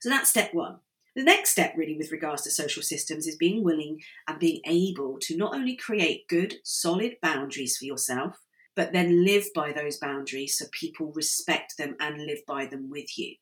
So 0.00 0.08
that's 0.08 0.30
step 0.30 0.50
one. 0.52 0.78
The 1.14 1.22
next 1.22 1.50
step, 1.50 1.74
really, 1.76 1.96
with 1.96 2.10
regards 2.10 2.42
to 2.42 2.50
social 2.50 2.82
systems, 2.82 3.26
is 3.26 3.36
being 3.36 3.62
willing 3.62 4.02
and 4.26 4.38
being 4.38 4.60
able 4.66 5.18
to 5.20 5.36
not 5.36 5.54
only 5.54 5.76
create 5.76 6.26
good, 6.28 6.56
solid 6.64 7.16
boundaries 7.22 7.76
for 7.76 7.84
yourself, 7.84 8.40
but 8.74 8.92
then 8.92 9.24
live 9.24 9.46
by 9.54 9.72
those 9.72 9.96
boundaries 9.96 10.58
so 10.58 10.64
people 10.72 11.12
respect 11.12 11.78
them 11.78 11.94
and 12.00 12.26
live 12.26 12.40
by 12.46 12.66
them 12.66 12.90
with 12.90 13.16
you. 13.16 13.36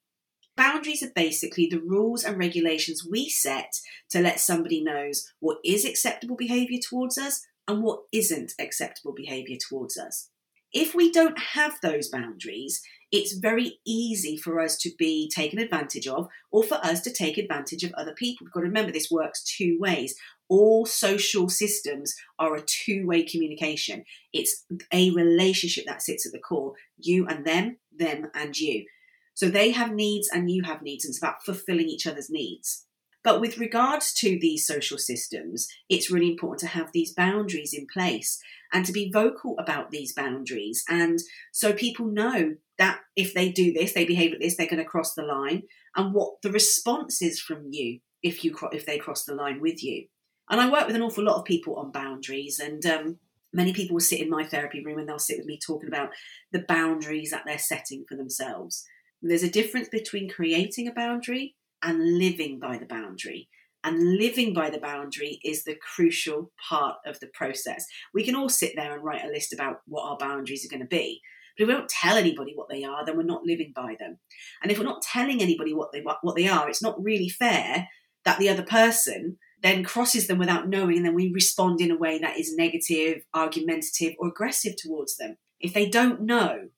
Boundaries 0.54 1.02
are 1.02 1.12
basically 1.14 1.66
the 1.66 1.80
rules 1.80 2.24
and 2.24 2.36
regulations 2.36 3.06
we 3.10 3.30
set 3.30 3.80
to 4.10 4.20
let 4.20 4.38
somebody 4.38 4.82
knows 4.84 5.32
what 5.40 5.56
is 5.64 5.86
acceptable 5.86 6.36
behaviour 6.36 6.78
towards 6.78 7.16
us 7.16 7.46
and 7.66 7.82
what 7.82 8.02
isn't 8.12 8.52
acceptable 8.58 9.14
behaviour 9.14 9.56
towards 9.56 9.96
us. 9.96 10.28
If 10.72 10.94
we 10.94 11.10
don't 11.12 11.38
have 11.38 11.78
those 11.82 12.08
boundaries, 12.08 12.82
it's 13.10 13.34
very 13.34 13.78
easy 13.86 14.38
for 14.38 14.58
us 14.58 14.78
to 14.78 14.90
be 14.98 15.30
taken 15.34 15.58
advantage 15.58 16.08
of 16.08 16.28
or 16.50 16.64
for 16.64 16.76
us 16.76 17.02
to 17.02 17.12
take 17.12 17.36
advantage 17.36 17.84
of 17.84 17.92
other 17.92 18.14
people. 18.14 18.46
We've 18.46 18.52
got 18.52 18.60
to 18.60 18.66
remember 18.66 18.90
this 18.90 19.10
works 19.10 19.44
two 19.44 19.76
ways. 19.78 20.14
All 20.48 20.86
social 20.86 21.50
systems 21.50 22.14
are 22.38 22.54
a 22.54 22.62
two 22.62 23.06
way 23.06 23.22
communication. 23.22 24.04
It's 24.32 24.64
a 24.92 25.10
relationship 25.10 25.84
that 25.86 26.00
sits 26.00 26.24
at 26.26 26.32
the 26.32 26.38
core 26.38 26.72
you 26.96 27.26
and 27.26 27.44
them, 27.44 27.76
them 27.94 28.30
and 28.34 28.58
you. 28.58 28.86
So 29.34 29.48
they 29.48 29.70
have 29.72 29.92
needs 29.92 30.28
and 30.32 30.50
you 30.50 30.62
have 30.64 30.82
needs, 30.82 31.04
and 31.04 31.12
it's 31.12 31.18
about 31.18 31.44
fulfilling 31.44 31.88
each 31.88 32.06
other's 32.06 32.30
needs. 32.30 32.86
But 33.24 33.40
with 33.40 33.58
regards 33.58 34.12
to 34.14 34.38
these 34.40 34.66
social 34.66 34.98
systems, 34.98 35.68
it's 35.88 36.10
really 36.10 36.30
important 36.30 36.60
to 36.60 36.78
have 36.78 36.90
these 36.92 37.14
boundaries 37.14 37.72
in 37.72 37.86
place 37.92 38.40
and 38.72 38.84
to 38.84 38.92
be 38.92 39.12
vocal 39.12 39.54
about 39.58 39.90
these 39.90 40.12
boundaries. 40.12 40.82
And 40.88 41.20
so 41.52 41.72
people 41.72 42.06
know 42.06 42.56
that 42.78 43.00
if 43.14 43.32
they 43.32 43.52
do 43.52 43.72
this, 43.72 43.92
they 43.92 44.04
behave 44.04 44.32
like 44.32 44.40
this, 44.40 44.56
they're 44.56 44.66
going 44.66 44.78
to 44.78 44.84
cross 44.84 45.14
the 45.14 45.22
line, 45.22 45.62
and 45.94 46.14
what 46.14 46.42
the 46.42 46.50
response 46.50 47.22
is 47.22 47.38
from 47.40 47.68
you 47.70 48.00
if 48.22 48.44
you 48.44 48.56
if 48.72 48.86
they 48.86 48.98
cross 48.98 49.24
the 49.24 49.34
line 49.34 49.60
with 49.60 49.84
you. 49.84 50.06
And 50.50 50.60
I 50.60 50.70
work 50.70 50.86
with 50.86 50.96
an 50.96 51.02
awful 51.02 51.24
lot 51.24 51.38
of 51.38 51.44
people 51.44 51.76
on 51.76 51.92
boundaries, 51.92 52.58
and 52.58 52.84
um, 52.86 53.18
many 53.52 53.72
people 53.72 53.94
will 53.94 54.00
sit 54.00 54.20
in 54.20 54.30
my 54.30 54.44
therapy 54.44 54.84
room 54.84 54.98
and 54.98 55.08
they'll 55.08 55.18
sit 55.18 55.38
with 55.38 55.46
me 55.46 55.58
talking 55.64 55.88
about 55.88 56.10
the 56.50 56.64
boundaries 56.66 57.30
that 57.30 57.42
they're 57.46 57.58
setting 57.58 58.04
for 58.08 58.16
themselves. 58.16 58.84
There's 59.20 59.44
a 59.44 59.50
difference 59.50 59.88
between 59.88 60.28
creating 60.28 60.88
a 60.88 60.92
boundary 60.92 61.54
and 61.82 62.18
living 62.18 62.58
by 62.58 62.78
the 62.78 62.86
boundary. 62.86 63.48
And 63.84 64.16
living 64.16 64.54
by 64.54 64.70
the 64.70 64.78
boundary 64.78 65.40
is 65.44 65.64
the 65.64 65.74
crucial 65.74 66.52
part 66.68 66.96
of 67.04 67.18
the 67.18 67.26
process. 67.34 67.84
We 68.14 68.24
can 68.24 68.36
all 68.36 68.48
sit 68.48 68.74
there 68.76 68.94
and 68.94 69.02
write 69.02 69.24
a 69.24 69.28
list 69.28 69.52
about 69.52 69.80
what 69.86 70.04
our 70.04 70.16
boundaries 70.16 70.64
are 70.64 70.68
going 70.68 70.82
to 70.82 70.86
be. 70.86 71.20
But 71.56 71.64
if 71.64 71.68
we 71.68 71.74
don't 71.74 71.88
tell 71.88 72.16
anybody 72.16 72.52
what 72.54 72.68
they 72.70 72.84
are, 72.84 73.04
then 73.04 73.16
we're 73.16 73.24
not 73.24 73.44
living 73.44 73.72
by 73.74 73.96
them. 73.98 74.18
And 74.62 74.70
if 74.70 74.78
we're 74.78 74.84
not 74.84 75.02
telling 75.02 75.42
anybody 75.42 75.74
what 75.74 75.90
they 75.92 76.00
what 76.00 76.36
they 76.36 76.48
are, 76.48 76.68
it's 76.68 76.82
not 76.82 77.02
really 77.02 77.28
fair 77.28 77.88
that 78.24 78.38
the 78.38 78.48
other 78.48 78.62
person 78.62 79.38
then 79.62 79.84
crosses 79.84 80.26
them 80.26 80.38
without 80.38 80.68
knowing, 80.68 80.96
and 80.96 81.06
then 81.06 81.14
we 81.14 81.30
respond 81.32 81.80
in 81.80 81.92
a 81.92 81.96
way 81.96 82.18
that 82.18 82.36
is 82.38 82.56
negative, 82.56 83.22
argumentative, 83.32 84.14
or 84.18 84.28
aggressive 84.28 84.74
towards 84.76 85.16
them. 85.16 85.36
If 85.60 85.72
they 85.72 85.88
don't 85.88 86.22
know, 86.22 86.68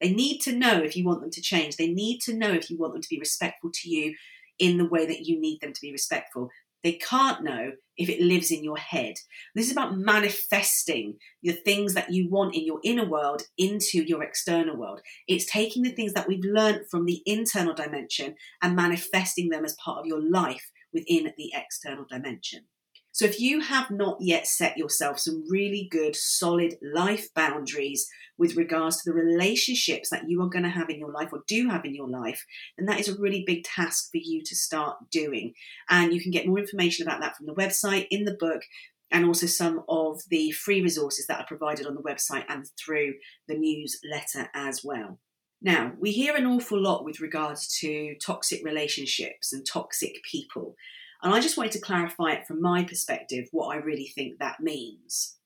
they 0.00 0.12
need 0.12 0.40
to 0.40 0.52
know 0.52 0.82
if 0.82 0.96
you 0.96 1.04
want 1.04 1.20
them 1.20 1.30
to 1.30 1.40
change. 1.40 1.76
They 1.76 1.86
need 1.86 2.18
to 2.22 2.34
know 2.34 2.50
if 2.50 2.68
you 2.68 2.76
want 2.76 2.94
them 2.94 3.02
to 3.02 3.08
be 3.08 3.20
respectful 3.20 3.70
to 3.72 3.88
you 3.88 4.16
in 4.62 4.78
the 4.78 4.86
way 4.86 5.04
that 5.04 5.26
you 5.26 5.40
need 5.40 5.60
them 5.60 5.72
to 5.72 5.80
be 5.80 5.90
respectful. 5.90 6.48
They 6.84 6.92
can't 6.92 7.42
know 7.42 7.72
if 7.96 8.08
it 8.08 8.20
lives 8.20 8.50
in 8.50 8.62
your 8.62 8.76
head. 8.76 9.14
This 9.54 9.66
is 9.66 9.72
about 9.72 9.98
manifesting 9.98 11.16
the 11.42 11.52
things 11.52 11.94
that 11.94 12.12
you 12.12 12.30
want 12.30 12.54
in 12.54 12.64
your 12.64 12.80
inner 12.84 13.04
world 13.04 13.42
into 13.58 14.02
your 14.02 14.22
external 14.22 14.76
world. 14.76 15.00
It's 15.26 15.50
taking 15.50 15.82
the 15.82 15.90
things 15.90 16.12
that 16.14 16.28
we've 16.28 16.44
learned 16.44 16.82
from 16.90 17.06
the 17.06 17.22
internal 17.26 17.74
dimension 17.74 18.36
and 18.62 18.76
manifesting 18.76 19.48
them 19.48 19.64
as 19.64 19.76
part 19.84 19.98
of 19.98 20.06
your 20.06 20.22
life 20.22 20.70
within 20.92 21.32
the 21.36 21.52
external 21.54 22.04
dimension. 22.08 22.66
So, 23.14 23.26
if 23.26 23.38
you 23.38 23.60
have 23.60 23.90
not 23.90 24.16
yet 24.20 24.46
set 24.46 24.78
yourself 24.78 25.18
some 25.18 25.44
really 25.48 25.86
good, 25.90 26.16
solid 26.16 26.76
life 26.82 27.28
boundaries 27.34 28.08
with 28.38 28.56
regards 28.56 29.02
to 29.02 29.10
the 29.10 29.14
relationships 29.14 30.08
that 30.08 30.28
you 30.28 30.40
are 30.40 30.48
going 30.48 30.64
to 30.64 30.70
have 30.70 30.88
in 30.88 30.98
your 30.98 31.12
life 31.12 31.28
or 31.30 31.44
do 31.46 31.68
have 31.68 31.84
in 31.84 31.94
your 31.94 32.08
life, 32.08 32.44
then 32.78 32.86
that 32.86 32.98
is 32.98 33.08
a 33.08 33.20
really 33.20 33.44
big 33.46 33.64
task 33.64 34.10
for 34.10 34.16
you 34.16 34.42
to 34.44 34.56
start 34.56 34.96
doing. 35.10 35.52
And 35.90 36.14
you 36.14 36.22
can 36.22 36.30
get 36.30 36.46
more 36.46 36.58
information 36.58 37.06
about 37.06 37.20
that 37.20 37.36
from 37.36 37.46
the 37.46 37.54
website, 37.54 38.06
in 38.10 38.24
the 38.24 38.36
book, 38.40 38.62
and 39.10 39.26
also 39.26 39.46
some 39.46 39.84
of 39.90 40.22
the 40.30 40.50
free 40.52 40.80
resources 40.80 41.26
that 41.26 41.38
are 41.38 41.46
provided 41.46 41.86
on 41.86 41.94
the 41.94 42.02
website 42.02 42.44
and 42.48 42.66
through 42.82 43.12
the 43.46 43.58
newsletter 43.58 44.48
as 44.54 44.82
well. 44.82 45.18
Now, 45.60 45.92
we 45.98 46.10
hear 46.12 46.34
an 46.34 46.46
awful 46.46 46.80
lot 46.80 47.04
with 47.04 47.20
regards 47.20 47.68
to 47.80 48.16
toxic 48.24 48.64
relationships 48.64 49.52
and 49.52 49.64
toxic 49.64 50.16
people. 50.28 50.74
And 51.22 51.32
I 51.32 51.40
just 51.40 51.56
wanted 51.56 51.72
to 51.72 51.80
clarify 51.80 52.32
it 52.32 52.46
from 52.46 52.60
my 52.60 52.82
perspective 52.82 53.48
what 53.52 53.74
I 53.74 53.78
really 53.78 54.08
think 54.08 54.38
that 54.38 54.60
means. 54.60 55.36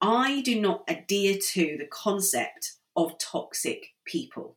I 0.00 0.40
do 0.42 0.60
not 0.60 0.84
adhere 0.88 1.38
to 1.52 1.76
the 1.78 1.88
concept 1.90 2.72
of 2.96 3.18
toxic 3.18 3.88
people 4.06 4.56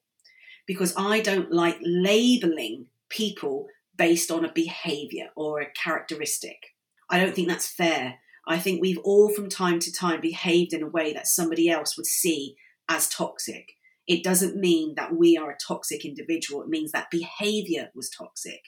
because 0.66 0.94
I 0.96 1.20
don't 1.20 1.52
like 1.52 1.78
labeling 1.82 2.86
people 3.10 3.68
based 3.98 4.32
on 4.32 4.46
a 4.46 4.54
behavior 4.54 5.30
or 5.36 5.60
a 5.60 5.72
characteristic. 5.72 6.76
I 7.10 7.20
don't 7.20 7.36
think 7.36 7.48
that's 7.48 7.68
fair. 7.68 8.20
I 8.48 8.58
think 8.60 8.82
we've 8.82 9.00
all 9.00 9.30
from 9.30 9.50
time 9.50 9.80
to 9.80 9.92
time 9.92 10.22
behaved 10.22 10.74
in 10.74 10.84
a 10.84 10.88
way 10.88 11.12
that 11.14 11.28
somebody 11.28 11.70
else 11.70 11.98
would 11.98 12.06
see 12.06 12.56
as 12.88 13.10
toxic. 13.10 13.74
It 14.08 14.24
doesn't 14.24 14.56
mean 14.56 14.96
that 14.96 15.16
we 15.16 15.38
are 15.38 15.52
a 15.52 15.58
toxic 15.58 16.06
individual, 16.06 16.64
it 16.64 16.70
means 16.70 16.92
that 16.92 17.12
behavior 17.12 17.90
was 17.94 18.10
toxic. 18.10 18.62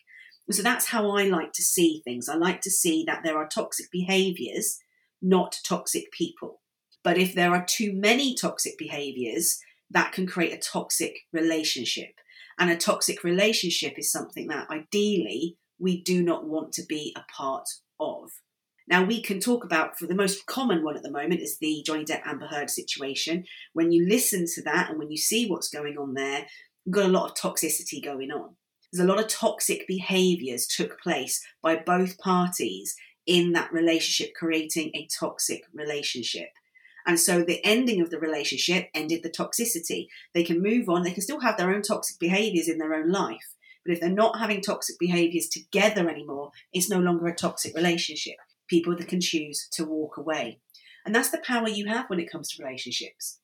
So 0.52 0.64
that's 0.64 0.88
how 0.88 1.12
I 1.12 1.26
like 1.26 1.54
to 1.54 1.64
see 1.64 2.02
things. 2.04 2.28
I 2.28 2.36
like 2.36 2.62
to 2.62 2.72
see 2.72 3.04
that 3.08 3.22
there 3.24 3.38
are 3.38 3.48
toxic 3.48 3.92
behaviors, 3.92 4.80
not 5.22 5.60
toxic 5.66 6.12
people. 6.12 6.62
But 7.04 7.18
if 7.18 7.34
there 7.34 7.52
are 7.52 7.66
too 7.66 7.94
many 7.94 8.36
toxic 8.36 8.78
behaviors, 8.78 9.60
that 9.90 10.14
can 10.14 10.28
create 10.28 10.54
a 10.54 10.58
toxic 10.58 11.16
relationship. 11.34 12.14
And 12.60 12.70
a 12.70 12.78
toxic 12.78 13.24
relationship 13.24 13.94
is 13.98 14.12
something 14.12 14.48
that 14.48 14.70
ideally 14.70 15.58
we 15.80 16.02
do 16.02 16.24
not 16.24 16.48
want 16.48 16.74
to 16.74 16.84
be 16.88 17.16
a 17.18 17.24
part 17.36 17.68
of. 18.00 18.30
Now, 18.88 19.04
we 19.04 19.22
can 19.22 19.40
talk 19.40 19.64
about, 19.64 19.98
for 19.98 20.06
the 20.06 20.16
most 20.16 20.46
common 20.46 20.84
one 20.84 20.98
at 20.98 21.04
the 21.04 21.12
moment, 21.12 21.42
is 21.42 21.58
the 21.60 21.82
Johnny 21.86 22.04
Depp 22.04 22.22
Amber 22.26 22.48
Heard 22.48 22.70
situation. 22.70 23.46
When 23.74 23.92
you 23.92 24.08
listen 24.08 24.46
to 24.56 24.62
that 24.64 24.90
and 24.90 25.00
when 25.00 25.12
you 25.12 25.18
see 25.18 25.48
what's 25.48 25.70
going 25.70 25.98
on 25.98 26.14
there, 26.14 26.46
you've 26.86 26.96
got 26.96 27.06
a 27.06 27.10
lot 27.10 27.30
of 27.30 27.38
toxicity 27.38 28.04
going 28.04 28.32
on. 28.32 28.56
There's 28.91 29.06
a 29.06 29.10
lot 29.10 29.19
of 29.19 29.27
toxic 29.27 29.88
behaviors 29.88 30.67
took 30.67 30.99
place 30.99 31.45
by 31.62 31.77
both 31.77 32.17
parties 32.17 32.95
in 33.25 33.54
that 33.54 33.71
relationship, 33.71 34.34
creating 34.36 34.91
a 34.93 35.08
toxic 35.08 35.63
relationship. 35.73 36.49
And 37.06 37.19
so 37.19 37.43
the 37.43 37.63
ending 37.65 38.01
of 38.01 38.10
the 38.10 38.19
relationship 38.19 38.89
ended 38.93 39.23
the 39.23 39.30
toxicity. 39.30 40.08
They 40.34 40.43
can 40.43 40.62
move 40.62 40.89
on, 40.89 41.04
they 41.04 41.12
can 41.12 41.23
still 41.23 41.39
have 41.39 41.58
their 41.58 41.73
own 41.73 41.82
toxic 41.82 42.19
behaviors 42.19 42.67
in 42.67 42.77
their 42.77 42.93
own 42.93 43.12
life. 43.12 43.56
But 43.86 43.93
if 43.93 43.99
they're 43.99 44.10
not 44.10 44.39
having 44.39 44.62
toxic 44.62 44.99
behaviors 44.99 45.47
together 45.47 46.10
anymore, 46.10 46.51
it's 46.71 46.89
no 46.89 46.99
longer 46.99 47.27
a 47.27 47.36
toxic 47.36 47.75
relationship. 47.75 48.36
People 48.67 48.95
that 48.95 49.08
can 49.08 49.21
choose 49.21 49.67
to 49.73 49.86
walk 49.86 50.17
away. 50.17 50.60
And 51.06 51.15
that's 51.15 51.32
the 51.32 51.41
power 51.43 51.67
you 51.67 51.88
have 51.88 52.10
when 52.10 52.19
it 52.19 52.32
comes 52.32 52.49
to 52.51 52.63
relationships. 52.63 53.39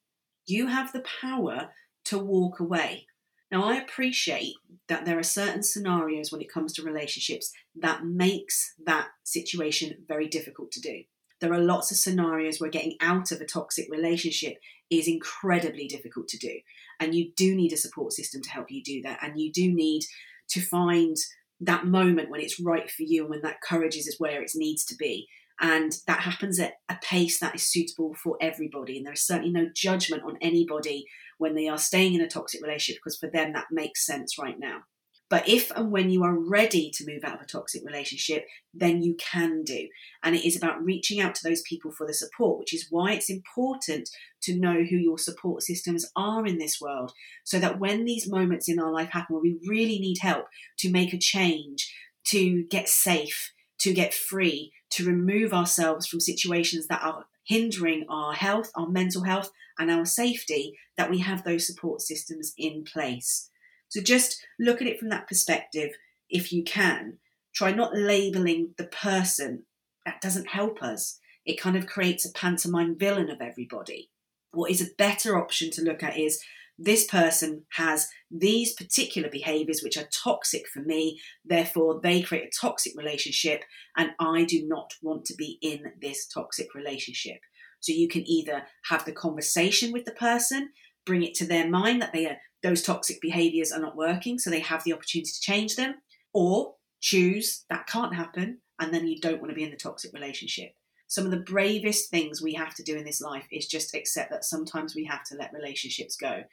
You 0.45 0.67
have 0.67 0.93
the 0.93 1.03
power 1.21 1.69
to 2.05 2.19
walk 2.19 2.59
away. 2.59 3.07
Now, 3.51 3.63
I 3.63 3.75
appreciate 3.75 4.55
that 4.87 5.05
there 5.05 5.17
are 5.17 5.23
certain 5.23 5.63
scenarios 5.63 6.31
when 6.31 6.41
it 6.41 6.51
comes 6.51 6.73
to 6.73 6.83
relationships 6.83 7.51
that 7.75 8.05
makes 8.05 8.73
that 8.85 9.07
situation 9.23 10.03
very 10.07 10.27
difficult 10.27 10.71
to 10.73 10.81
do. 10.81 11.03
There 11.39 11.53
are 11.53 11.59
lots 11.59 11.91
of 11.91 11.97
scenarios 11.97 12.59
where 12.59 12.69
getting 12.69 12.97
out 12.99 13.31
of 13.31 13.39
a 13.39 13.45
toxic 13.45 13.87
relationship 13.89 14.57
is 14.89 15.07
incredibly 15.07 15.87
difficult 15.87 16.27
to 16.29 16.37
do. 16.37 16.59
And 16.99 17.13
you 17.13 17.31
do 17.35 17.55
need 17.55 17.73
a 17.73 17.77
support 17.77 18.13
system 18.13 18.41
to 18.41 18.49
help 18.49 18.71
you 18.71 18.83
do 18.83 19.01
that. 19.03 19.19
And 19.21 19.39
you 19.39 19.51
do 19.51 19.71
need 19.71 20.03
to 20.49 20.61
find 20.61 21.15
that 21.59 21.85
moment 21.85 22.29
when 22.29 22.41
it's 22.41 22.59
right 22.59 22.89
for 22.89 23.03
you 23.03 23.21
and 23.23 23.29
when 23.29 23.41
that 23.41 23.61
courage 23.61 23.95
is 23.95 24.15
where 24.17 24.41
it 24.41 24.51
needs 24.55 24.83
to 24.85 24.95
be. 24.95 25.27
And 25.59 25.91
that 26.05 26.21
happens 26.21 26.59
at 26.59 26.73
a 26.87 26.97
pace 27.01 27.39
that 27.39 27.55
is 27.55 27.63
suitable 27.63 28.13
for 28.15 28.37
everybody. 28.39 28.97
And 28.97 29.05
there 29.05 29.13
is 29.13 29.25
certainly 29.25 29.51
no 29.51 29.69
judgment 29.73 30.23
on 30.23 30.37
anybody 30.41 31.05
when 31.37 31.55
they 31.55 31.67
are 31.67 31.77
staying 31.77 32.13
in 32.13 32.21
a 32.21 32.27
toxic 32.27 32.61
relationship 32.61 33.01
because 33.03 33.17
for 33.17 33.29
them 33.29 33.53
that 33.53 33.67
makes 33.71 34.05
sense 34.05 34.37
right 34.37 34.59
now. 34.59 34.81
But 35.29 35.47
if 35.47 35.71
and 35.71 35.91
when 35.91 36.09
you 36.09 36.23
are 36.23 36.37
ready 36.37 36.89
to 36.91 37.05
move 37.05 37.23
out 37.23 37.35
of 37.35 37.41
a 37.41 37.45
toxic 37.45 37.83
relationship, 37.85 38.45
then 38.73 39.03
you 39.03 39.15
can 39.15 39.63
do. 39.63 39.89
And 40.23 40.35
it 40.35 40.47
is 40.47 40.55
about 40.55 40.83
reaching 40.83 41.19
out 41.19 41.35
to 41.35 41.47
those 41.47 41.61
people 41.61 41.91
for 41.91 42.07
the 42.07 42.13
support, 42.13 42.59
which 42.59 42.73
is 42.73 42.87
why 42.89 43.11
it's 43.11 43.29
important 43.29 44.09
to 44.43 44.57
know 44.57 44.83
who 44.89 44.95
your 44.95 45.17
support 45.17 45.63
systems 45.63 46.09
are 46.15 46.45
in 46.45 46.59
this 46.59 46.79
world. 46.79 47.11
So 47.43 47.59
that 47.59 47.79
when 47.79 48.05
these 48.05 48.29
moments 48.29 48.69
in 48.69 48.79
our 48.79 48.91
life 48.91 49.09
happen 49.09 49.35
where 49.35 49.43
we 49.43 49.59
really 49.67 49.99
need 49.99 50.19
help 50.21 50.45
to 50.79 50.91
make 50.91 51.13
a 51.13 51.19
change, 51.19 51.93
to 52.27 52.63
get 52.63 52.87
safe, 52.87 53.51
to 53.79 53.93
get 53.93 54.13
free, 54.13 54.71
to 54.91 55.05
remove 55.05 55.53
ourselves 55.53 56.07
from 56.07 56.21
situations 56.21 56.87
that 56.87 57.03
are 57.03 57.25
hindering 57.47 58.05
our 58.09 58.33
health, 58.33 58.71
our 58.75 58.87
mental 58.87 59.23
health, 59.23 59.51
and 59.79 59.89
our 59.89 60.05
safety, 60.05 60.77
that 60.97 61.09
we 61.09 61.19
have 61.19 61.43
those 61.43 61.65
support 61.65 62.01
systems 62.01 62.53
in 62.57 62.83
place. 62.83 63.49
So 63.89 64.01
just 64.01 64.45
look 64.59 64.81
at 64.81 64.87
it 64.87 64.99
from 64.99 65.09
that 65.09 65.27
perspective 65.27 65.91
if 66.29 66.51
you 66.51 66.63
can. 66.63 67.19
try 67.53 67.71
not 67.71 67.95
labeling 67.95 68.75
the 68.77 68.83
person. 68.83 69.63
That 70.05 70.21
doesn't 70.21 70.49
help 70.49 70.83
us. 70.83 71.19
It 71.43 71.59
kind 71.59 71.75
of 71.75 71.87
creates 71.87 72.23
a 72.23 72.31
pantomime 72.31 72.95
villain 72.95 73.31
of 73.31 73.41
everybody. 73.41 74.11
What 74.51 74.69
is 74.69 74.81
a 74.81 74.93
better 74.97 75.35
option 75.37 75.71
to 75.71 75.81
look 75.81 76.03
at 76.03 76.17
is 76.17 76.43
this 76.77 77.07
person 77.07 77.63
has 77.71 78.07
these 78.29 78.73
particular 78.73 79.29
behaviors 79.29 79.81
which 79.81 79.97
are 79.97 80.07
toxic 80.13 80.67
for 80.71 80.81
me, 80.81 81.19
therefore, 81.43 81.99
they 82.01 82.21
create 82.21 82.47
a 82.47 82.59
toxic 82.61 82.93
relationship, 82.95 83.63
and 83.95 84.11
I 84.19 84.43
do 84.43 84.67
not 84.67 84.93
want 85.01 85.25
to 85.25 85.35
be 85.35 85.57
in 85.61 85.91
this 86.01 86.27
toxic 86.27 86.75
relationship. 86.75 87.39
So 87.79 87.93
you 87.93 88.07
can 88.07 88.27
either 88.27 88.63
have 88.89 89.05
the 89.05 89.11
conversation 89.11 89.91
with 89.91 90.05
the 90.05 90.11
person, 90.11 90.69
bring 91.05 91.23
it 91.23 91.33
to 91.35 91.45
their 91.45 91.69
mind 91.69 92.01
that 92.01 92.13
they 92.13 92.25
are 92.27 92.37
those 92.63 92.81
toxic 92.81 93.21
behaviors 93.21 93.71
are 93.71 93.79
not 93.79 93.95
working, 93.95 94.39
so 94.39 94.49
they 94.49 94.59
have 94.59 94.83
the 94.83 94.93
opportunity 94.93 95.31
to 95.31 95.41
change 95.41 95.75
them, 95.75 95.95
or 96.33 96.73
choose 97.01 97.65
that 97.69 97.87
can't 97.87 98.15
happen, 98.15 98.59
and 98.79 98.93
then 98.93 99.07
you 99.07 99.19
don't 99.19 99.39
want 99.39 99.49
to 99.49 99.55
be 99.55 99.63
in 99.63 99.69
the 99.69 99.77
toxic 99.77 100.11
relationship. 100.13 100.71
Some 101.07 101.23
of 101.23 101.31
the 101.31 101.37
bravest 101.37 102.09
things 102.09 102.41
we 102.41 102.53
have 102.55 102.75
to 102.75 102.83
do 102.83 102.97
in 102.97 103.05
this 103.05 103.21
life 103.21 103.47
is 103.51 103.67
just 103.67 103.95
accept 103.95 104.29
that 104.31 104.43
sometimes 104.43 104.95
we 104.95 105.05
have 105.05 105.23
to 105.25 105.35
let 105.35 105.53
relationships 105.53 106.17
go 106.17 106.43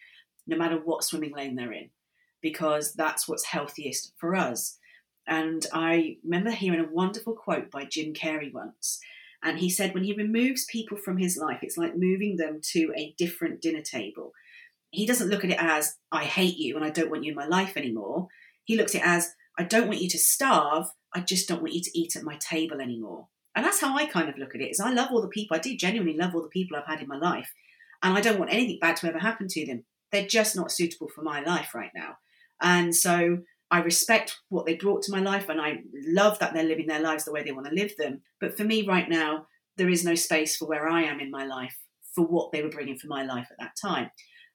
no 0.46 0.56
matter 0.56 0.76
what 0.76 1.04
swimming 1.04 1.34
lane 1.34 1.54
they're 1.54 1.72
in, 1.72 1.90
because 2.42 2.92
that's 2.94 3.26
what's 3.26 3.44
healthiest 3.44 4.12
for 4.18 4.34
us. 4.34 4.78
And 5.26 5.66
I 5.72 6.18
remember 6.22 6.50
hearing 6.50 6.80
a 6.80 6.92
wonderful 6.92 7.34
quote 7.34 7.70
by 7.70 7.84
Jim 7.84 8.12
Carrey 8.12 8.52
once. 8.52 9.00
And 9.42 9.58
he 9.58 9.70
said, 9.70 9.94
when 9.94 10.04
he 10.04 10.14
removes 10.14 10.64
people 10.64 10.96
from 10.96 11.18
his 11.18 11.36
life, 11.36 11.58
it's 11.62 11.76
like 11.76 11.96
moving 11.96 12.36
them 12.36 12.60
to 12.72 12.92
a 12.96 13.14
different 13.18 13.60
dinner 13.60 13.82
table. 13.82 14.32
He 14.90 15.06
doesn't 15.06 15.28
look 15.28 15.44
at 15.44 15.50
it 15.50 15.60
as, 15.60 15.96
I 16.12 16.24
hate 16.24 16.56
you 16.56 16.76
and 16.76 16.84
I 16.84 16.90
don't 16.90 17.10
want 17.10 17.24
you 17.24 17.32
in 17.32 17.36
my 17.36 17.46
life 17.46 17.76
anymore. 17.76 18.28
He 18.64 18.76
looks 18.76 18.94
at 18.94 19.00
it 19.02 19.06
as, 19.06 19.34
I 19.58 19.64
don't 19.64 19.88
want 19.88 20.00
you 20.00 20.08
to 20.10 20.18
starve, 20.18 20.86
I 21.14 21.20
just 21.20 21.48
don't 21.48 21.62
want 21.62 21.74
you 21.74 21.82
to 21.82 21.98
eat 21.98 22.16
at 22.16 22.22
my 22.22 22.36
table 22.36 22.80
anymore. 22.80 23.28
And 23.54 23.64
that's 23.64 23.80
how 23.80 23.96
I 23.96 24.06
kind 24.06 24.28
of 24.28 24.38
look 24.38 24.54
at 24.54 24.60
it, 24.60 24.70
is 24.70 24.80
I 24.80 24.92
love 24.92 25.08
all 25.12 25.22
the 25.22 25.28
people, 25.28 25.56
I 25.56 25.60
do 25.60 25.76
genuinely 25.76 26.16
love 26.16 26.34
all 26.34 26.42
the 26.42 26.48
people 26.48 26.76
I've 26.76 26.86
had 26.86 27.00
in 27.00 27.08
my 27.08 27.18
life. 27.18 27.52
And 28.02 28.16
I 28.16 28.20
don't 28.20 28.38
want 28.38 28.52
anything 28.52 28.78
bad 28.80 28.96
to 28.96 29.08
ever 29.08 29.18
happen 29.18 29.46
to 29.48 29.66
them 29.66 29.84
they're 30.14 30.26
just 30.26 30.56
not 30.56 30.72
suitable 30.72 31.08
for 31.08 31.22
my 31.22 31.42
life 31.42 31.74
right 31.74 31.90
now. 31.94 32.16
And 32.60 32.94
so 32.94 33.38
I 33.70 33.80
respect 33.80 34.38
what 34.48 34.66
they 34.66 34.76
brought 34.76 35.02
to 35.02 35.12
my 35.12 35.20
life 35.20 35.48
and 35.48 35.60
I 35.60 35.80
love 36.06 36.38
that 36.38 36.54
they're 36.54 36.64
living 36.64 36.86
their 36.86 37.00
lives 37.00 37.24
the 37.24 37.32
way 37.32 37.42
they 37.42 37.52
want 37.52 37.66
to 37.66 37.74
live 37.74 37.96
them. 37.96 38.22
But 38.40 38.56
for 38.56 38.64
me 38.64 38.86
right 38.86 39.08
now, 39.08 39.46
there 39.76 39.88
is 39.88 40.04
no 40.04 40.14
space 40.14 40.56
for 40.56 40.66
where 40.66 40.88
I 40.88 41.02
am 41.02 41.20
in 41.20 41.30
my 41.30 41.44
life 41.44 41.76
for 42.14 42.24
what 42.24 42.52
they 42.52 42.62
were 42.62 42.70
bringing 42.70 42.96
for 42.96 43.08
my 43.08 43.24
life 43.24 43.48
at 43.50 43.58
that 43.58 43.76
time. 43.80 44.10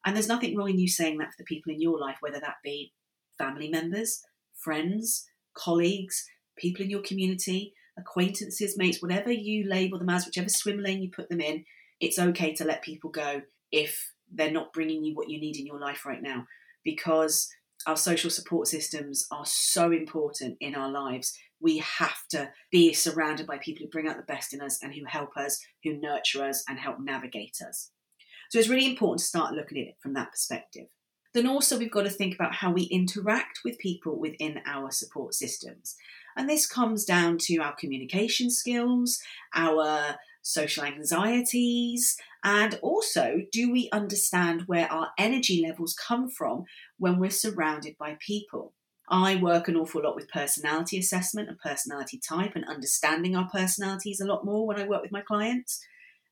And 0.06 0.16
there's 0.16 0.28
nothing 0.28 0.56
wrong 0.56 0.70
in 0.70 0.78
you 0.78 0.88
saying 0.88 1.18
that 1.18 1.28
for 1.28 1.34
the 1.38 1.44
people 1.44 1.72
in 1.72 1.80
your 1.80 1.98
life, 1.98 2.16
whether 2.20 2.40
that 2.40 2.56
be 2.64 2.94
family 3.36 3.68
members, 3.68 4.22
friends, 4.54 5.28
colleagues, 5.54 6.24
people 6.56 6.82
in 6.82 6.90
your 6.90 7.02
community, 7.02 7.74
acquaintances, 7.98 8.78
mates, 8.78 9.02
whatever 9.02 9.30
you 9.30 9.68
label 9.68 9.98
them 9.98 10.08
as, 10.08 10.24
whichever 10.24 10.48
swim 10.48 10.78
lane 10.78 11.02
you 11.02 11.10
put 11.10 11.28
them 11.28 11.40
in, 11.40 11.64
it's 12.00 12.18
okay 12.18 12.54
to 12.54 12.64
let 12.64 12.82
people 12.82 13.10
go 13.10 13.42
if 13.70 14.12
they're 14.32 14.50
not 14.50 14.72
bringing 14.72 15.04
you 15.04 15.14
what 15.14 15.28
you 15.28 15.40
need 15.40 15.56
in 15.56 15.66
your 15.66 15.80
life 15.80 16.04
right 16.06 16.22
now 16.22 16.46
because 16.84 17.48
our 17.86 17.96
social 17.96 18.30
support 18.30 18.68
systems 18.68 19.26
are 19.30 19.46
so 19.46 19.90
important 19.90 20.56
in 20.60 20.74
our 20.74 20.90
lives. 20.90 21.36
We 21.60 21.78
have 21.78 22.26
to 22.30 22.50
be 22.70 22.92
surrounded 22.92 23.46
by 23.46 23.58
people 23.58 23.84
who 23.84 23.90
bring 23.90 24.08
out 24.08 24.16
the 24.16 24.22
best 24.22 24.52
in 24.52 24.60
us 24.60 24.78
and 24.82 24.94
who 24.94 25.04
help 25.06 25.36
us, 25.36 25.60
who 25.84 25.98
nurture 25.98 26.44
us, 26.44 26.62
and 26.68 26.78
help 26.78 26.96
navigate 27.00 27.58
us. 27.66 27.90
So 28.50 28.58
it's 28.58 28.68
really 28.68 28.86
important 28.86 29.20
to 29.20 29.26
start 29.26 29.54
looking 29.54 29.78
at 29.78 29.88
it 29.88 29.96
from 30.02 30.14
that 30.14 30.30
perspective. 30.30 30.86
Then 31.32 31.46
also, 31.46 31.78
we've 31.78 31.90
got 31.90 32.02
to 32.02 32.10
think 32.10 32.34
about 32.34 32.56
how 32.56 32.72
we 32.72 32.82
interact 32.84 33.60
with 33.64 33.78
people 33.78 34.18
within 34.18 34.60
our 34.66 34.90
support 34.90 35.34
systems. 35.34 35.94
And 36.36 36.48
this 36.48 36.66
comes 36.66 37.04
down 37.04 37.38
to 37.42 37.58
our 37.58 37.74
communication 37.76 38.50
skills, 38.50 39.20
our 39.54 40.16
social 40.42 40.84
anxieties, 40.84 42.16
and 42.42 42.78
also 42.82 43.42
do 43.52 43.70
we 43.70 43.88
understand 43.92 44.62
where 44.62 44.90
our 44.90 45.08
energy 45.18 45.64
levels 45.66 45.94
come 45.94 46.28
from 46.28 46.64
when 46.98 47.18
we're 47.18 47.30
surrounded 47.30 47.96
by 47.98 48.16
people? 48.18 48.72
I 49.10 49.36
work 49.36 49.66
an 49.66 49.76
awful 49.76 50.02
lot 50.02 50.14
with 50.14 50.28
personality 50.28 50.98
assessment 50.98 51.48
and 51.48 51.58
personality 51.58 52.20
type 52.26 52.52
and 52.54 52.64
understanding 52.64 53.34
our 53.34 53.48
personalities 53.48 54.20
a 54.20 54.26
lot 54.26 54.44
more 54.44 54.66
when 54.66 54.78
I 54.78 54.86
work 54.86 55.02
with 55.02 55.10
my 55.10 55.20
clients. 55.20 55.84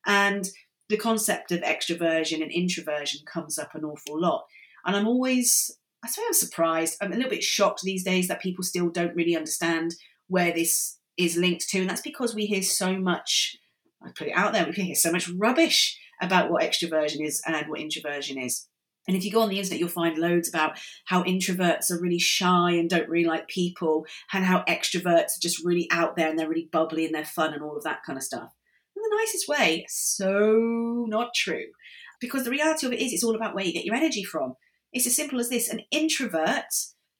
And 0.07 0.49
the 0.89 0.97
concept 0.97 1.51
of 1.51 1.61
extroversion 1.61 2.41
and 2.41 2.53
introversion 2.53 3.21
comes 3.27 3.59
up 3.59 3.75
an 3.75 3.85
awful 3.85 4.21
lot. 4.21 4.45
And 4.87 4.97
I'm 4.97 5.09
always, 5.09 5.77
I 6.05 6.09
say 6.09 6.23
I'm 6.27 6.33
surprised, 6.33 6.97
I'm 7.03 7.13
a 7.13 7.17
little 7.17 7.31
bit 7.31 7.43
shocked 7.43 7.83
these 7.83 8.05
days 8.05 8.29
that 8.29 8.41
people 8.41 8.63
still 8.63 8.89
don't 8.89 9.15
really 9.17 9.37
understand 9.37 9.97
where 10.29 10.53
this 10.53 10.99
is 11.17 11.37
linked 11.37 11.69
to. 11.71 11.81
And 11.81 11.91
that's 11.91 12.01
because 12.01 12.35
we 12.35 12.47
hear 12.47 12.63
so 12.63 12.97
much 12.97 13.57
I 14.03 14.11
put 14.17 14.29
it 14.29 14.37
out 14.37 14.53
there. 14.53 14.67
We 14.67 14.73
hear 14.73 14.95
so 14.95 15.13
much 15.13 15.29
rubbish 15.29 15.99
about 16.21 16.51
what 16.51 16.63
extroversion 16.63 17.25
is 17.25 17.43
and 17.47 17.69
what 17.69 17.81
introversion 17.81 18.39
is. 18.39 18.67
And 19.07 19.17
if 19.17 19.25
you 19.25 19.33
go 19.33 19.41
on 19.41 19.49
the 19.49 19.59
internet, 19.59 19.81
you'll 19.81 19.89
find 19.89 20.19
loads 20.19 20.49
about 20.49 20.79
how 21.07 21.23
introverts 21.23 21.91
are 21.91 22.01
really 22.01 22.19
shy 22.19 22.73
and 22.73 22.91
don't 22.91 23.09
really 23.09 23.27
like 23.27 23.49
people, 23.49 24.05
and 24.33 24.45
how 24.45 24.65
extroverts 24.69 25.37
are 25.37 25.41
just 25.41 25.65
really 25.65 25.89
out 25.91 26.15
there 26.15 26.29
and 26.29 26.39
they're 26.39 26.49
really 26.49 26.69
bubbly 26.71 27.07
and 27.07 27.15
they're 27.15 27.25
fun 27.25 27.55
and 27.55 27.63
all 27.63 27.77
of 27.77 27.85
that 27.85 28.01
kind 28.05 28.19
of 28.19 28.23
stuff. 28.23 28.53
In 28.95 29.03
the 29.03 29.17
nicest 29.17 29.49
way, 29.49 29.87
so 29.89 31.07
not 31.09 31.31
true. 31.35 31.65
Because 32.21 32.45
the 32.45 32.51
reality 32.51 32.87
of 32.87 32.93
it 32.93 33.01
is, 33.01 33.13
it's 33.13 33.25
all 33.25 33.37
about 33.37 33.55
where 33.55 33.65
you 33.65 33.73
get 33.73 33.85
your 33.85 33.95
energy 33.95 34.25
from. 34.25 34.57
It's 34.93 35.07
as 35.07 35.17
simple 35.17 35.41
as 35.41 35.49
this: 35.49 35.71
an 35.71 35.83
introvert 35.91 36.65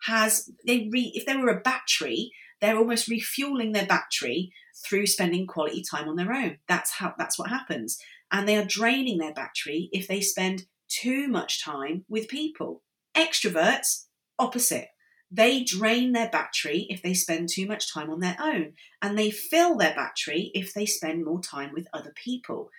has 0.03 0.51
they 0.67 0.89
re, 0.93 1.13
if 1.15 1.25
they 1.25 1.37
were 1.37 1.49
a 1.49 1.61
battery, 1.61 2.33
they're 2.61 2.77
almost 2.77 3.09
refueling 3.09 3.73
their 3.73 3.87
battery 3.87 4.53
through 4.85 5.07
spending 5.07 5.47
quality 5.47 5.83
time 5.83 6.09
on 6.09 6.17
their 6.17 6.33
own. 6.33 6.59
That's 6.69 6.93
how 6.93 7.15
that's 7.19 7.39
what 7.39 7.51
happens. 7.51 7.99
And 8.31 8.47
they 8.47 8.57
are 8.57 8.65
draining 8.65 9.19
their 9.19 9.33
battery 9.33 9.89
if 9.93 10.07
they 10.07 10.21
spend 10.21 10.67
too 10.89 11.29
much 11.29 11.63
time 11.63 12.05
with 12.09 12.29
people. 12.29 12.83
Extroverts, 13.17 14.07
opposite. 14.39 14.89
They 15.31 15.63
drain 15.63 16.13
their 16.13 16.31
battery 16.31 16.87
if 16.89 17.03
they 17.03 17.13
spend 17.13 17.51
too 17.51 17.67
much 17.67 17.93
time 17.93 18.09
on 18.09 18.21
their 18.21 18.37
own, 18.41 18.73
and 19.03 19.19
they 19.19 19.31
fill 19.31 19.77
their 19.77 19.95
battery 19.95 20.51
if 20.55 20.73
they 20.73 20.87
spend 20.87 21.25
more 21.25 21.41
time 21.41 21.71
with 21.75 21.87
other 21.93 22.15
people. 22.15 22.71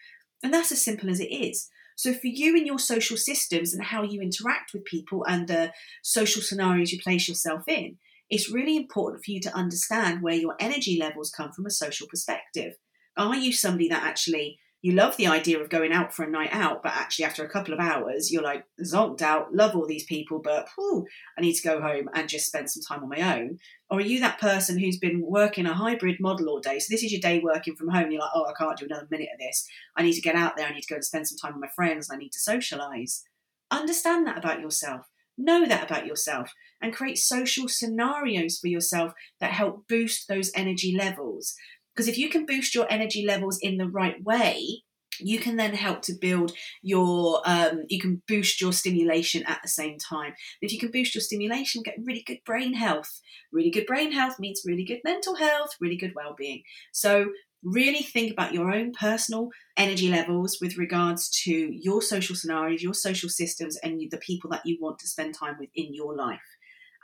And 0.41 0.53
that's 0.53 0.71
as 0.71 0.83
simple 0.83 1.09
as 1.09 1.19
it 1.19 1.31
is. 1.31 1.69
So, 1.95 2.13
for 2.13 2.27
you 2.27 2.55
and 2.55 2.65
your 2.65 2.79
social 2.79 3.17
systems 3.17 3.73
and 3.73 3.83
how 3.83 4.03
you 4.03 4.21
interact 4.21 4.73
with 4.73 4.85
people 4.85 5.25
and 5.27 5.47
the 5.47 5.73
social 6.01 6.41
scenarios 6.41 6.91
you 6.91 6.99
place 6.99 7.27
yourself 7.27 7.67
in, 7.67 7.97
it's 8.29 8.51
really 8.51 8.75
important 8.75 9.23
for 9.23 9.31
you 9.31 9.39
to 9.41 9.55
understand 9.55 10.21
where 10.21 10.35
your 10.35 10.55
energy 10.59 10.97
levels 10.99 11.31
come 11.31 11.51
from 11.51 11.65
a 11.65 11.71
social 11.71 12.07
perspective. 12.07 12.73
Are 13.17 13.35
you 13.35 13.51
somebody 13.51 13.89
that 13.89 14.03
actually 14.03 14.59
you 14.81 14.93
love 14.93 15.17
the 15.17 15.27
idea 15.27 15.59
of 15.59 15.69
going 15.69 15.91
out 15.91 16.13
for 16.13 16.23
a 16.23 16.29
night 16.29 16.51
out, 16.53 16.81
but 16.81 16.93
actually 16.93 17.25
after 17.25 17.43
a 17.43 17.49
couple 17.49 17.73
of 17.73 17.81
hours, 17.81 18.31
you're 18.31 18.41
like 18.41 18.63
zonked 18.81 19.21
out, 19.21 19.53
love 19.53 19.75
all 19.75 19.85
these 19.85 20.05
people, 20.05 20.39
but 20.41 20.69
whew, 20.75 21.05
I 21.37 21.41
need 21.41 21.55
to 21.55 21.67
go 21.67 21.81
home 21.81 22.07
and 22.13 22.29
just 22.29 22.45
spend 22.45 22.71
some 22.71 22.81
time 22.81 23.03
on 23.03 23.09
my 23.09 23.37
own? 23.37 23.57
Or 23.89 23.97
are 23.97 24.01
you 24.01 24.21
that 24.21 24.39
person 24.39 24.79
who's 24.79 24.97
been 24.97 25.21
working 25.21 25.65
a 25.65 25.73
hybrid 25.73 26.17
model 26.21 26.47
all 26.47 26.61
day? 26.61 26.79
So 26.79 26.87
this 26.89 27.03
is 27.03 27.11
your 27.11 27.19
day 27.19 27.41
working 27.43 27.75
from 27.75 27.89
home. 27.89 28.09
You're 28.09 28.21
like, 28.21 28.31
oh, 28.33 28.45
I 28.45 28.53
can't 28.57 28.77
do 28.77 28.85
another 28.85 29.07
minute 29.11 29.29
of 29.33 29.39
this. 29.39 29.67
I 29.97 30.03
need 30.03 30.13
to 30.13 30.21
get 30.21 30.35
out 30.35 30.55
there. 30.55 30.67
I 30.67 30.73
need 30.73 30.83
to 30.83 30.93
go 30.93 30.95
and 30.95 31.03
spend 31.03 31.27
some 31.27 31.37
time 31.37 31.59
with 31.59 31.69
my 31.69 31.75
friends. 31.75 32.09
I 32.09 32.15
need 32.15 32.31
to 32.31 32.39
socialize. 32.39 33.23
Understand 33.71 34.27
that 34.27 34.37
about 34.37 34.61
yourself. 34.61 35.07
Know 35.41 35.65
that 35.65 35.86
about 35.86 36.06
yourself 36.06 36.52
and 36.82 36.93
create 36.93 37.17
social 37.17 37.69
scenarios 37.69 38.60
for 38.60 38.67
yourself 38.67 39.13
that 39.39 39.52
help 39.52 39.88
boost 39.88 40.28
those 40.28 40.52
energy 40.54 40.93
levels. 40.93 41.56
Because 41.95 42.10
if 42.10 42.17
you 42.17 42.30
can 42.30 42.45
boost 42.45 42.75
your 42.75 42.86
energy 42.89 43.25
levels 43.25 43.58
in 43.62 43.78
the 43.78 43.88
right 43.88 44.21
way, 44.21 44.84
you 45.21 45.39
can 45.39 45.56
then 45.56 45.73
help 45.73 46.02
to 46.04 46.13
build 46.19 46.52
your 46.82 47.41
um, 47.45 47.84
you 47.89 47.99
can 47.99 48.21
boost 48.28 48.62
your 48.62 48.73
stimulation 48.73 49.43
at 49.47 49.60
the 49.62 49.69
same 49.69 49.97
time. 49.97 50.34
If 50.62 50.73
you 50.73 50.80
can 50.80 50.91
boost 50.91 51.15
your 51.15 51.21
stimulation 51.21 51.84
get 51.84 51.95
really 52.06 52.23
good 52.25 52.39
brain 52.45 52.73
health. 52.73 53.21
Really 53.52 53.71
good 53.71 53.86
brain 53.86 54.12
health 54.12 54.36
means 54.39 54.62
really 54.65 54.86
good 54.86 54.99
mental 55.04 55.36
health 55.36 55.71
really 55.80 55.97
good 55.97 56.13
well-being. 56.15 56.63
So 56.91 57.30
really 57.63 58.01
think 58.01 58.31
about 58.31 58.53
your 58.53 58.71
own 58.71 58.93
personal 58.93 59.49
energy 59.77 60.09
levels 60.09 60.59
with 60.61 60.77
regards 60.77 61.29
to 61.43 61.51
your 61.51 62.01
social 62.01 62.35
scenarios, 62.35 62.81
your 62.81 62.93
social 62.93 63.29
systems, 63.29 63.77
and 63.77 63.99
the 64.11 64.17
people 64.17 64.49
that 64.51 64.65
you 64.65 64.77
want 64.79 64.99
to 64.99 65.07
spend 65.07 65.35
time 65.35 65.55
with 65.59 65.69
in 65.75 65.93
your 65.93 66.15
life. 66.15 66.39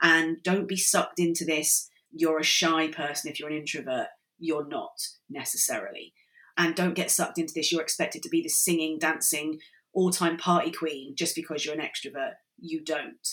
And 0.02 0.42
don't 0.42 0.68
be 0.68 0.76
sucked 0.76 1.18
into 1.18 1.44
this. 1.44 1.88
You're 2.12 2.40
a 2.40 2.44
shy 2.44 2.88
person 2.88 3.30
if 3.30 3.38
you're 3.38 3.50
an 3.50 3.56
introvert. 3.56 4.08
You're 4.38 4.66
not 4.66 4.98
necessarily. 5.28 6.14
And 6.56 6.74
don't 6.74 6.94
get 6.94 7.10
sucked 7.10 7.38
into 7.38 7.52
this. 7.54 7.70
You're 7.70 7.82
expected 7.82 8.22
to 8.22 8.28
be 8.28 8.42
the 8.42 8.48
singing, 8.48 8.98
dancing, 8.98 9.58
all 9.92 10.10
time 10.10 10.36
party 10.36 10.70
queen 10.70 11.14
just 11.16 11.34
because 11.34 11.64
you're 11.64 11.74
an 11.74 11.80
extrovert. 11.80 12.34
You 12.58 12.82
don't. 12.82 13.28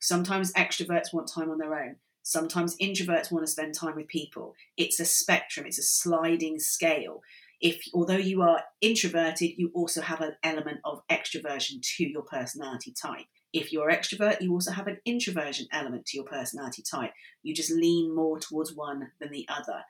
Sometimes 0.00 0.52
extroverts 0.52 1.12
want 1.12 1.30
time 1.32 1.50
on 1.50 1.58
their 1.58 1.74
own. 1.74 1.96
Sometimes 2.28 2.76
introverts 2.76 3.32
want 3.32 3.46
to 3.46 3.50
spend 3.50 3.72
time 3.72 3.96
with 3.96 4.06
people. 4.06 4.54
It's 4.76 5.00
a 5.00 5.06
spectrum, 5.06 5.64
it's 5.64 5.78
a 5.78 5.82
sliding 5.82 6.58
scale. 6.58 7.22
if 7.62 7.80
although 7.94 8.18
you 8.18 8.42
are 8.42 8.64
introverted, 8.82 9.52
you 9.56 9.70
also 9.74 10.02
have 10.02 10.20
an 10.20 10.34
element 10.42 10.80
of 10.84 11.00
extroversion 11.10 11.80
to 11.96 12.04
your 12.04 12.20
personality 12.20 12.92
type. 12.92 13.24
If 13.54 13.72
you're 13.72 13.90
extrovert, 13.90 14.42
you 14.42 14.52
also 14.52 14.72
have 14.72 14.88
an 14.88 14.98
introversion 15.06 15.68
element 15.72 16.04
to 16.04 16.18
your 16.18 16.26
personality 16.26 16.82
type. 16.82 17.12
You 17.42 17.54
just 17.54 17.72
lean 17.72 18.14
more 18.14 18.38
towards 18.38 18.74
one 18.74 19.10
than 19.18 19.30
the 19.30 19.46
other. 19.48 19.84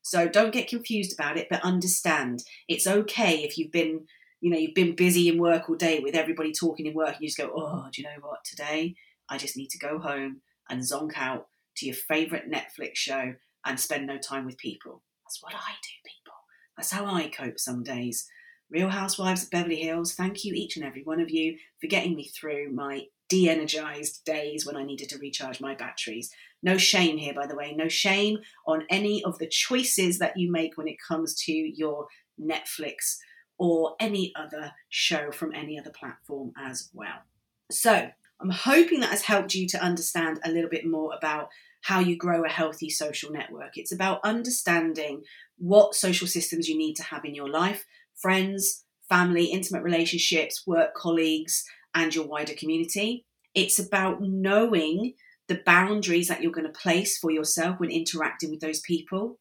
So 0.00 0.28
don't 0.28 0.54
get 0.54 0.68
confused 0.68 1.12
about 1.12 1.36
it, 1.36 1.48
but 1.50 1.62
understand 1.62 2.42
it's 2.68 2.86
okay 2.86 3.44
if 3.44 3.58
you've 3.58 3.70
been, 3.70 4.06
you 4.40 4.50
know, 4.50 4.56
you've 4.56 4.74
been 4.74 4.96
busy 4.96 5.28
in 5.28 5.36
work 5.36 5.68
all 5.68 5.76
day 5.76 6.00
with 6.00 6.14
everybody 6.14 6.52
talking 6.52 6.86
in 6.86 6.94
work 6.94 7.16
and 7.16 7.20
you 7.20 7.28
just 7.28 7.36
go, 7.36 7.52
oh, 7.54 7.90
do 7.92 8.00
you 8.00 8.08
know 8.08 8.16
what? 8.22 8.46
Today 8.46 8.94
I 9.28 9.36
just 9.36 9.58
need 9.58 9.68
to 9.72 9.78
go 9.78 9.98
home 9.98 10.40
and 10.70 10.80
zonk 10.80 11.18
out 11.18 11.48
to 11.76 11.86
your 11.86 11.94
favourite 11.94 12.50
Netflix 12.50 12.96
show 12.96 13.34
and 13.64 13.78
spend 13.78 14.06
no 14.06 14.18
time 14.18 14.44
with 14.44 14.58
people. 14.58 15.02
That's 15.24 15.42
what 15.42 15.54
I 15.54 15.72
do, 15.82 16.10
people. 16.10 16.34
That's 16.76 16.92
how 16.92 17.06
I 17.06 17.28
cope 17.28 17.58
some 17.58 17.82
days. 17.82 18.28
Real 18.70 18.88
Housewives 18.88 19.44
of 19.44 19.50
Beverly 19.50 19.76
Hills, 19.76 20.14
thank 20.14 20.44
you, 20.44 20.54
each 20.54 20.76
and 20.76 20.84
every 20.84 21.02
one 21.02 21.20
of 21.20 21.30
you, 21.30 21.58
for 21.80 21.86
getting 21.86 22.16
me 22.16 22.28
through 22.28 22.72
my 22.72 23.04
de 23.28 23.48
energized 23.48 24.24
days 24.24 24.66
when 24.66 24.76
I 24.76 24.84
needed 24.84 25.08
to 25.10 25.18
recharge 25.18 25.60
my 25.60 25.74
batteries. 25.74 26.30
No 26.62 26.78
shame 26.78 27.18
here, 27.18 27.34
by 27.34 27.46
the 27.46 27.56
way, 27.56 27.74
no 27.74 27.88
shame 27.88 28.38
on 28.66 28.84
any 28.88 29.22
of 29.24 29.38
the 29.38 29.48
choices 29.48 30.18
that 30.18 30.36
you 30.36 30.50
make 30.50 30.76
when 30.76 30.88
it 30.88 30.96
comes 31.06 31.34
to 31.44 31.52
your 31.52 32.06
Netflix 32.40 33.16
or 33.58 33.94
any 34.00 34.32
other 34.34 34.72
show 34.88 35.30
from 35.30 35.54
any 35.54 35.78
other 35.78 35.90
platform 35.90 36.52
as 36.58 36.90
well. 36.92 37.22
So, 37.70 38.10
I'm 38.42 38.50
hoping 38.50 39.00
that 39.00 39.10
has 39.10 39.22
helped 39.22 39.54
you 39.54 39.68
to 39.68 39.82
understand 39.82 40.40
a 40.44 40.50
little 40.50 40.70
bit 40.70 40.84
more 40.84 41.14
about 41.14 41.48
how 41.82 42.00
you 42.00 42.16
grow 42.16 42.44
a 42.44 42.48
healthy 42.48 42.90
social 42.90 43.30
network. 43.30 43.76
It's 43.76 43.92
about 43.92 44.20
understanding 44.24 45.22
what 45.58 45.94
social 45.94 46.26
systems 46.26 46.68
you 46.68 46.76
need 46.76 46.94
to 46.94 47.04
have 47.04 47.24
in 47.24 47.34
your 47.34 47.48
life 47.48 47.84
friends, 48.14 48.84
family, 49.08 49.46
intimate 49.46 49.82
relationships, 49.82 50.64
work 50.66 50.94
colleagues, 50.94 51.64
and 51.94 52.14
your 52.14 52.26
wider 52.26 52.54
community. 52.54 53.24
It's 53.54 53.78
about 53.78 54.22
knowing 54.22 55.14
the 55.48 55.60
boundaries 55.66 56.28
that 56.28 56.42
you're 56.42 56.52
going 56.52 56.66
to 56.66 56.80
place 56.80 57.18
for 57.18 57.30
yourself 57.30 57.78
when 57.78 57.90
interacting 57.90 58.50
with 58.50 58.60
those 58.60 58.80
people. 58.80 59.38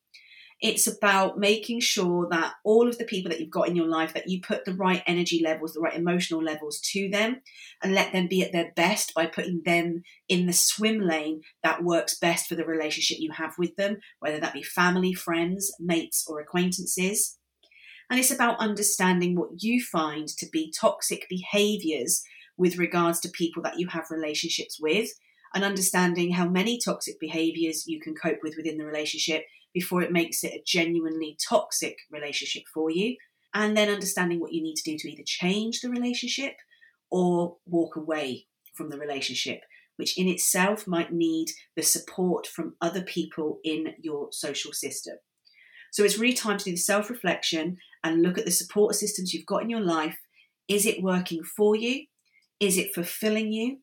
It's 0.62 0.86
about 0.86 1.39
making 1.39 1.80
sure 1.80 2.28
that 2.30 2.54
all 2.63 2.88
of 2.88 3.00
the 3.00 3.06
people 3.06 3.32
that 3.32 3.39
you've 3.39 3.50
got 3.50 3.67
in 3.67 3.76
your 3.76 3.88
life 3.88 4.13
that 4.13 4.30
you 4.30 4.41
put 4.41 4.63
the 4.63 4.76
right 4.76 5.02
energy 5.08 5.41
levels, 5.43 5.74
the 5.74 5.80
right 5.80 5.95
emotional 5.95 6.43
levels 6.43 6.80
to 6.91 7.10
them 7.10 7.41
and 7.82 7.95
let 7.95 8.13
them 8.13 8.28
be 8.28 8.43
at 8.43 8.52
their 8.52 8.71
best 8.76 9.13
by 9.15 9.26
putting 9.26 9.63
them 9.65 10.04
in 10.30 10.45
the 10.45 10.54
swim 10.54 11.00
lane 11.00 11.41
that 11.63 11.84
works 11.84 12.19
best 12.19 12.47
for 12.47 12.54
the 12.54 12.63
relationship 12.63 13.17
you 13.19 13.32
have 13.32 13.56
with 13.58 13.76
them, 13.76 13.97
whether 14.19 14.39
that 14.39 14.54
be 14.54 14.62
family, 14.62 15.13
friends, 15.13 15.74
mates 15.80 16.26
or 16.28 16.39
acquaintances. 16.39 17.39
And 18.12 18.19
it's 18.19 18.32
about 18.32 18.60
understanding 18.60 19.36
what 19.36 19.63
you 19.63 19.82
find 19.82 20.28
to 20.28 20.45
be 20.52 20.71
toxic 20.80 21.28
behaviors 21.28 22.24
with 22.56 22.78
regards 22.78 23.19
to 23.21 23.30
people 23.30 23.63
that 23.63 23.80
you 23.80 23.88
have 23.88 24.12
relationships 24.12 24.78
with 24.80 25.10
and 25.54 25.63
understanding 25.63 26.34
how 26.34 26.47
many 26.47 26.78
toxic 26.78 27.19
behaviors 27.19 27.88
you 27.88 28.00
can 28.00 28.13
cope 28.13 28.39
with 28.43 28.56
within 28.58 28.78
the 28.78 28.86
relationship 28.86 29.45
before 29.73 30.01
it 30.01 30.12
makes 30.12 30.43
it 30.43 30.53
a 30.53 30.63
genuinely 30.65 31.38
toxic 31.47 31.97
relationship 32.12 32.63
for 32.73 32.89
you. 32.89 33.15
And 33.53 33.75
then 33.75 33.89
understanding 33.89 34.39
what 34.39 34.53
you 34.53 34.62
need 34.62 34.75
to 34.75 34.91
do 34.91 34.97
to 34.97 35.12
either 35.12 35.23
change 35.25 35.81
the 35.81 35.89
relationship 35.89 36.53
or 37.10 37.57
walk 37.65 37.95
away 37.95 38.47
from 38.73 38.89
the 38.89 38.97
relationship, 38.97 39.62
which 39.97 40.17
in 40.17 40.27
itself 40.27 40.88
might 40.88 41.12
need 41.12 41.49
the 41.75 41.84
support 41.84 42.47
from 42.47 42.75
other 42.81 43.01
people 43.01 43.60
in 43.63 43.93
your 44.01 44.29
social 44.31 44.71
system. 44.71 45.17
So 45.91 46.03
it's 46.03 46.17
really 46.17 46.34
time 46.34 46.57
to 46.57 46.65
do 46.65 46.71
the 46.71 46.77
self 46.77 47.10
reflection 47.10 47.77
and 48.03 48.21
look 48.21 48.38
at 48.38 48.45
the 48.45 48.51
support 48.51 48.95
systems 48.95 49.34
you've 49.34 49.45
got 49.45 49.62
in 49.62 49.69
your 49.69 49.81
life. 49.81 50.17
Is 50.67 50.86
it 50.86 51.03
working 51.03 51.43
for 51.43 51.75
you? 51.75 52.05
Is 52.62 52.77
it 52.77 52.95
fulfilling 52.95 53.51
you? 53.51 53.79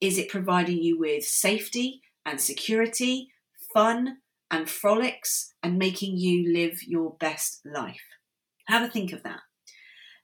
Is 0.00 0.18
it 0.18 0.28
providing 0.28 0.82
you 0.82 0.98
with 0.98 1.24
safety 1.24 2.00
and 2.26 2.40
security, 2.40 3.28
fun 3.72 4.16
and 4.52 4.70
frolics, 4.70 5.54
and 5.62 5.78
making 5.78 6.16
you 6.16 6.52
live 6.52 6.82
your 6.86 7.16
best 7.18 7.60
life? 7.64 8.04
Have 8.66 8.82
a 8.82 8.88
think 8.88 9.12
of 9.12 9.24
that. 9.24 9.40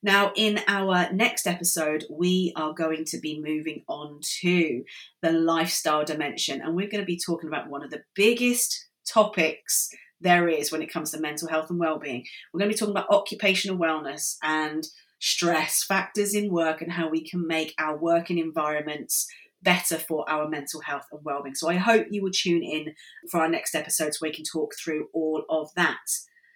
Now, 0.01 0.33
in 0.37 0.61
our 0.69 1.13
next 1.13 1.49
episode, 1.49 2.05
we 2.09 2.53
are 2.55 2.73
going 2.73 3.05
to 3.07 3.19
be 3.19 3.43
moving 3.45 3.83
on 3.89 4.21
to 4.43 4.85
the 5.23 5.33
lifestyle 5.33 6.05
dimension, 6.05 6.61
and 6.61 6.77
we're 6.77 6.89
going 6.89 7.03
to 7.03 7.07
be 7.07 7.19
talking 7.19 7.49
about 7.49 7.69
one 7.69 7.83
of 7.83 7.91
the 7.91 8.05
biggest 8.15 8.87
topics 9.13 9.89
there 10.21 10.49
is 10.49 10.71
when 10.71 10.83
it 10.83 10.93
comes 10.93 11.11
to 11.11 11.21
mental 11.21 11.49
health 11.49 11.71
and 11.71 11.81
well-being. 11.81 12.25
We're 12.53 12.59
going 12.59 12.71
to 12.71 12.75
be 12.75 12.79
talking 12.79 12.95
about 12.95 13.11
occupational 13.11 13.79
wellness 13.79 14.37
and 14.43 14.87
stress 15.21 15.83
factors 15.83 16.35
in 16.35 16.53
work 16.53 16.81
and 16.81 16.93
how 16.93 17.09
we 17.09 17.29
can 17.29 17.47
make 17.47 17.75
our 17.79 17.97
working 17.97 18.39
environments 18.39 19.27
better 19.63 19.97
for 19.97 20.29
our 20.31 20.49
mental 20.49 20.81
health 20.81 21.07
and 21.11 21.21
well-being. 21.25 21.55
So 21.55 21.69
I 21.69 21.77
hope 21.77 22.07
you 22.11 22.23
will 22.23 22.31
tune 22.31 22.63
in 22.63 22.95
for 23.31 23.41
our 23.41 23.49
next 23.49 23.75
episode 23.75 24.15
so 24.15 24.21
we 24.23 24.33
can 24.33 24.45
talk 24.45 24.75
through 24.77 25.09
all 25.13 25.45
of 25.49 25.71
that. 25.75 25.99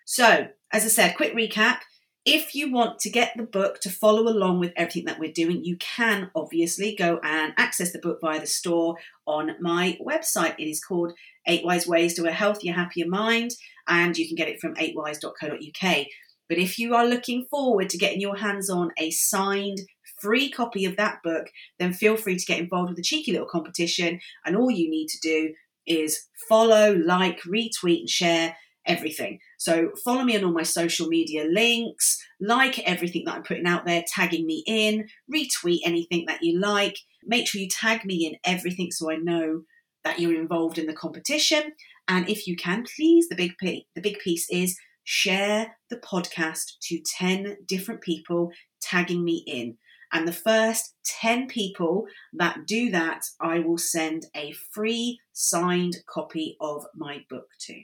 So, 0.05 0.49
as 0.73 0.85
I 0.85 0.89
said, 0.89 1.17
quick 1.17 1.35
recap. 1.35 1.81
If 2.25 2.55
you 2.55 2.71
want 2.71 3.01
to 3.01 3.11
get 3.11 3.33
the 3.37 3.43
book 3.43 3.81
to 3.81 3.91
follow 3.91 4.29
along 4.29 4.61
with 4.61 4.73
everything 4.77 5.07
that 5.07 5.19
we're 5.19 5.33
doing, 5.33 5.65
you 5.65 5.77
can 5.79 6.31
obviously 6.37 6.95
go 6.95 7.19
and 7.25 7.53
access 7.57 7.91
the 7.91 7.99
book 7.99 8.21
via 8.21 8.39
the 8.39 8.47
store 8.47 8.97
on 9.27 9.57
my 9.61 9.99
website. 10.01 10.55
It 10.57 10.69
is 10.69 10.85
called 10.85 11.15
Eight 11.49 11.65
Wise 11.65 11.89
Ways 11.89 12.15
to 12.15 12.27
a 12.27 12.33
Healthier, 12.33 12.75
Happier 12.75 13.09
Mind, 13.09 13.51
and 13.89 14.17
you 14.17 14.29
can 14.29 14.37
get 14.37 14.49
it 14.49 14.61
from 14.61 14.77
eightwise.co.uk. 14.77 16.07
But 16.49 16.59
if 16.59 16.79
you 16.79 16.95
are 16.95 17.07
looking 17.07 17.47
forward 17.51 17.91
to 17.91 17.99
getting 17.99 18.21
your 18.21 18.37
hands 18.37 18.71
on 18.71 18.93
a 18.99 19.11
signed 19.11 19.81
free 20.23 20.51
copy 20.51 20.85
of 20.85 20.97
that 20.97 21.19
book, 21.23 21.47
then 21.79 21.93
feel 21.93 22.17
free 22.17 22.37
to 22.37 22.47
get 22.47 22.61
involved 22.61 22.91
with 22.91 22.97
the 22.97 23.03
cheeky 23.03 23.33
little 23.33 23.47
competition. 23.47 24.21
And 24.47 24.57
all 24.57 24.71
you 24.71 24.89
need 24.89 25.09
to 25.09 25.19
do 25.21 25.53
is 25.87 26.29
follow, 26.49 26.95
like, 26.95 27.41
retweet, 27.43 28.01
and 28.01 28.09
share 28.09 28.57
everything. 28.87 29.39
So 29.59 29.91
follow 30.05 30.25
me 30.25 30.37
on 30.37 30.45
all 30.45 30.53
my 30.53 30.63
social 30.63 31.07
media 31.07 31.45
links, 31.45 32.19
like 32.41 32.79
everything 32.81 33.25
that 33.27 33.35
I'm 33.35 33.43
putting 33.43 33.67
out 33.67 33.85
there, 33.87 34.05
tagging 34.07 34.47
me 34.47 34.65
in, 34.67 35.09
retweet 35.33 35.81
anything 35.85 36.25
that 36.27 36.43
you 36.43 36.59
like. 36.59 36.97
Make 37.25 37.47
sure 37.47 37.61
you 37.61 37.69
tag 37.69 38.05
me 38.05 38.27
in 38.27 38.37
everything 38.45 38.91
so 38.91 39.11
I 39.11 39.17
know 39.17 39.63
that 40.05 40.19
you're 40.19 40.41
involved 40.41 40.79
in 40.79 40.87
the 40.87 40.93
competition. 40.93 41.73
And 42.09 42.29
if 42.29 42.47
you 42.47 42.57
can, 42.57 42.85
please, 42.97 43.29
the 43.29 43.37
big 43.37 43.53
the 43.61 44.01
big 44.01 44.19
piece 44.19 44.49
is 44.51 44.77
share 45.05 45.77
the 45.91 45.97
podcast 45.97 46.79
to 46.83 47.01
10 47.19 47.59
different 47.67 48.01
people, 48.01 48.51
tagging 48.81 49.25
me 49.25 49.45
in. 49.47 49.77
And 50.13 50.29
the 50.29 50.33
first 50.33 50.95
10 51.05 51.49
people 51.49 52.07
that 52.35 52.67
do 52.67 52.91
that, 52.91 53.23
I 53.41 53.61
will 53.61 53.79
send 53.79 54.27
a 54.37 54.53
free 54.73 55.21
signed 55.33 55.97
copy 56.07 56.57
of 56.61 56.85
my 56.95 57.25
book 57.31 57.47
to. 57.61 57.83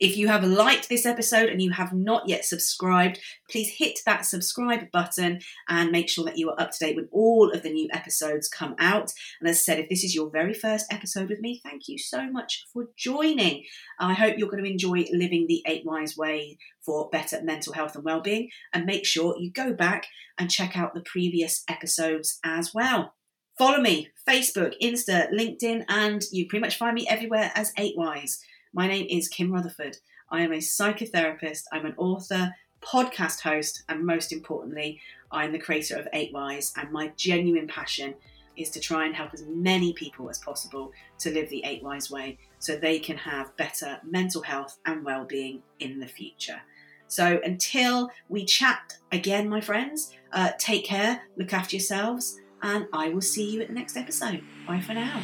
If 0.00 0.16
you 0.16 0.28
have 0.28 0.42
liked 0.42 0.88
this 0.88 1.04
episode 1.04 1.50
and 1.50 1.60
you 1.60 1.72
have 1.72 1.92
not 1.92 2.26
yet 2.26 2.46
subscribed, 2.46 3.20
please 3.50 3.74
hit 3.76 3.98
that 4.06 4.24
subscribe 4.24 4.90
button 4.90 5.40
and 5.68 5.90
make 5.90 6.08
sure 6.08 6.24
that 6.24 6.38
you 6.38 6.48
are 6.48 6.58
up 6.58 6.70
to 6.70 6.78
date 6.78 6.96
when 6.96 7.10
all 7.12 7.50
of 7.50 7.62
the 7.62 7.70
new 7.70 7.86
episodes 7.92 8.48
come 8.48 8.74
out. 8.78 9.12
And 9.40 9.50
as 9.50 9.56
I 9.56 9.60
said, 9.60 9.78
if 9.78 9.90
this 9.90 10.02
is 10.02 10.14
your 10.14 10.30
very 10.30 10.54
first 10.54 10.90
episode 10.90 11.28
with 11.28 11.40
me, 11.40 11.60
thank 11.62 11.82
you 11.86 11.98
so 11.98 12.30
much 12.30 12.64
for 12.72 12.86
joining. 12.96 13.64
I 13.98 14.14
hope 14.14 14.38
you're 14.38 14.48
going 14.48 14.64
to 14.64 14.70
enjoy 14.70 15.04
living 15.12 15.44
the 15.46 15.62
Eight 15.66 15.84
Wise 15.84 16.16
Way 16.16 16.56
for 16.82 17.10
better 17.10 17.42
mental 17.42 17.74
health 17.74 17.94
and 17.94 18.02
well-being. 18.02 18.48
And 18.72 18.86
make 18.86 19.04
sure 19.04 19.36
you 19.38 19.52
go 19.52 19.74
back 19.74 20.06
and 20.38 20.50
check 20.50 20.78
out 20.78 20.94
the 20.94 21.02
previous 21.02 21.62
episodes 21.68 22.38
as 22.42 22.72
well. 22.72 23.16
Follow 23.58 23.82
me, 23.82 24.08
Facebook, 24.26 24.72
Insta, 24.82 25.30
LinkedIn, 25.30 25.84
and 25.90 26.22
you 26.32 26.48
pretty 26.48 26.62
much 26.62 26.78
find 26.78 26.94
me 26.94 27.06
everywhere 27.06 27.52
as 27.54 27.74
Eight 27.76 27.98
Wise. 27.98 28.40
My 28.72 28.86
name 28.86 29.06
is 29.10 29.28
Kim 29.28 29.52
Rutherford. 29.52 29.96
I 30.30 30.42
am 30.42 30.52
a 30.52 30.58
psychotherapist, 30.58 31.64
I'm 31.72 31.86
an 31.86 31.94
author, 31.96 32.54
podcast 32.80 33.40
host, 33.40 33.82
and 33.88 34.06
most 34.06 34.32
importantly, 34.32 35.00
I'm 35.32 35.50
the 35.50 35.58
creator 35.58 35.96
of 35.96 36.06
Eight 36.12 36.32
Wise. 36.32 36.72
And 36.76 36.92
my 36.92 37.08
genuine 37.16 37.66
passion 37.66 38.14
is 38.56 38.70
to 38.70 38.80
try 38.80 39.06
and 39.06 39.14
help 39.14 39.34
as 39.34 39.44
many 39.44 39.92
people 39.94 40.30
as 40.30 40.38
possible 40.38 40.92
to 41.18 41.32
live 41.32 41.50
the 41.50 41.64
Eight 41.64 41.82
Wise 41.82 42.12
way 42.12 42.38
so 42.60 42.76
they 42.76 43.00
can 43.00 43.16
have 43.16 43.56
better 43.56 43.98
mental 44.08 44.42
health 44.42 44.78
and 44.86 45.04
well 45.04 45.24
being 45.24 45.62
in 45.80 45.98
the 45.98 46.06
future. 46.06 46.60
So 47.08 47.40
until 47.44 48.10
we 48.28 48.44
chat 48.44 48.98
again, 49.10 49.48
my 49.48 49.60
friends, 49.60 50.12
uh, 50.32 50.52
take 50.58 50.84
care, 50.84 51.22
look 51.36 51.52
after 51.52 51.74
yourselves, 51.74 52.38
and 52.62 52.86
I 52.92 53.08
will 53.08 53.20
see 53.20 53.50
you 53.50 53.62
at 53.62 53.66
the 53.66 53.74
next 53.74 53.96
episode. 53.96 54.44
Bye 54.68 54.80
for 54.80 54.94
now. 54.94 55.22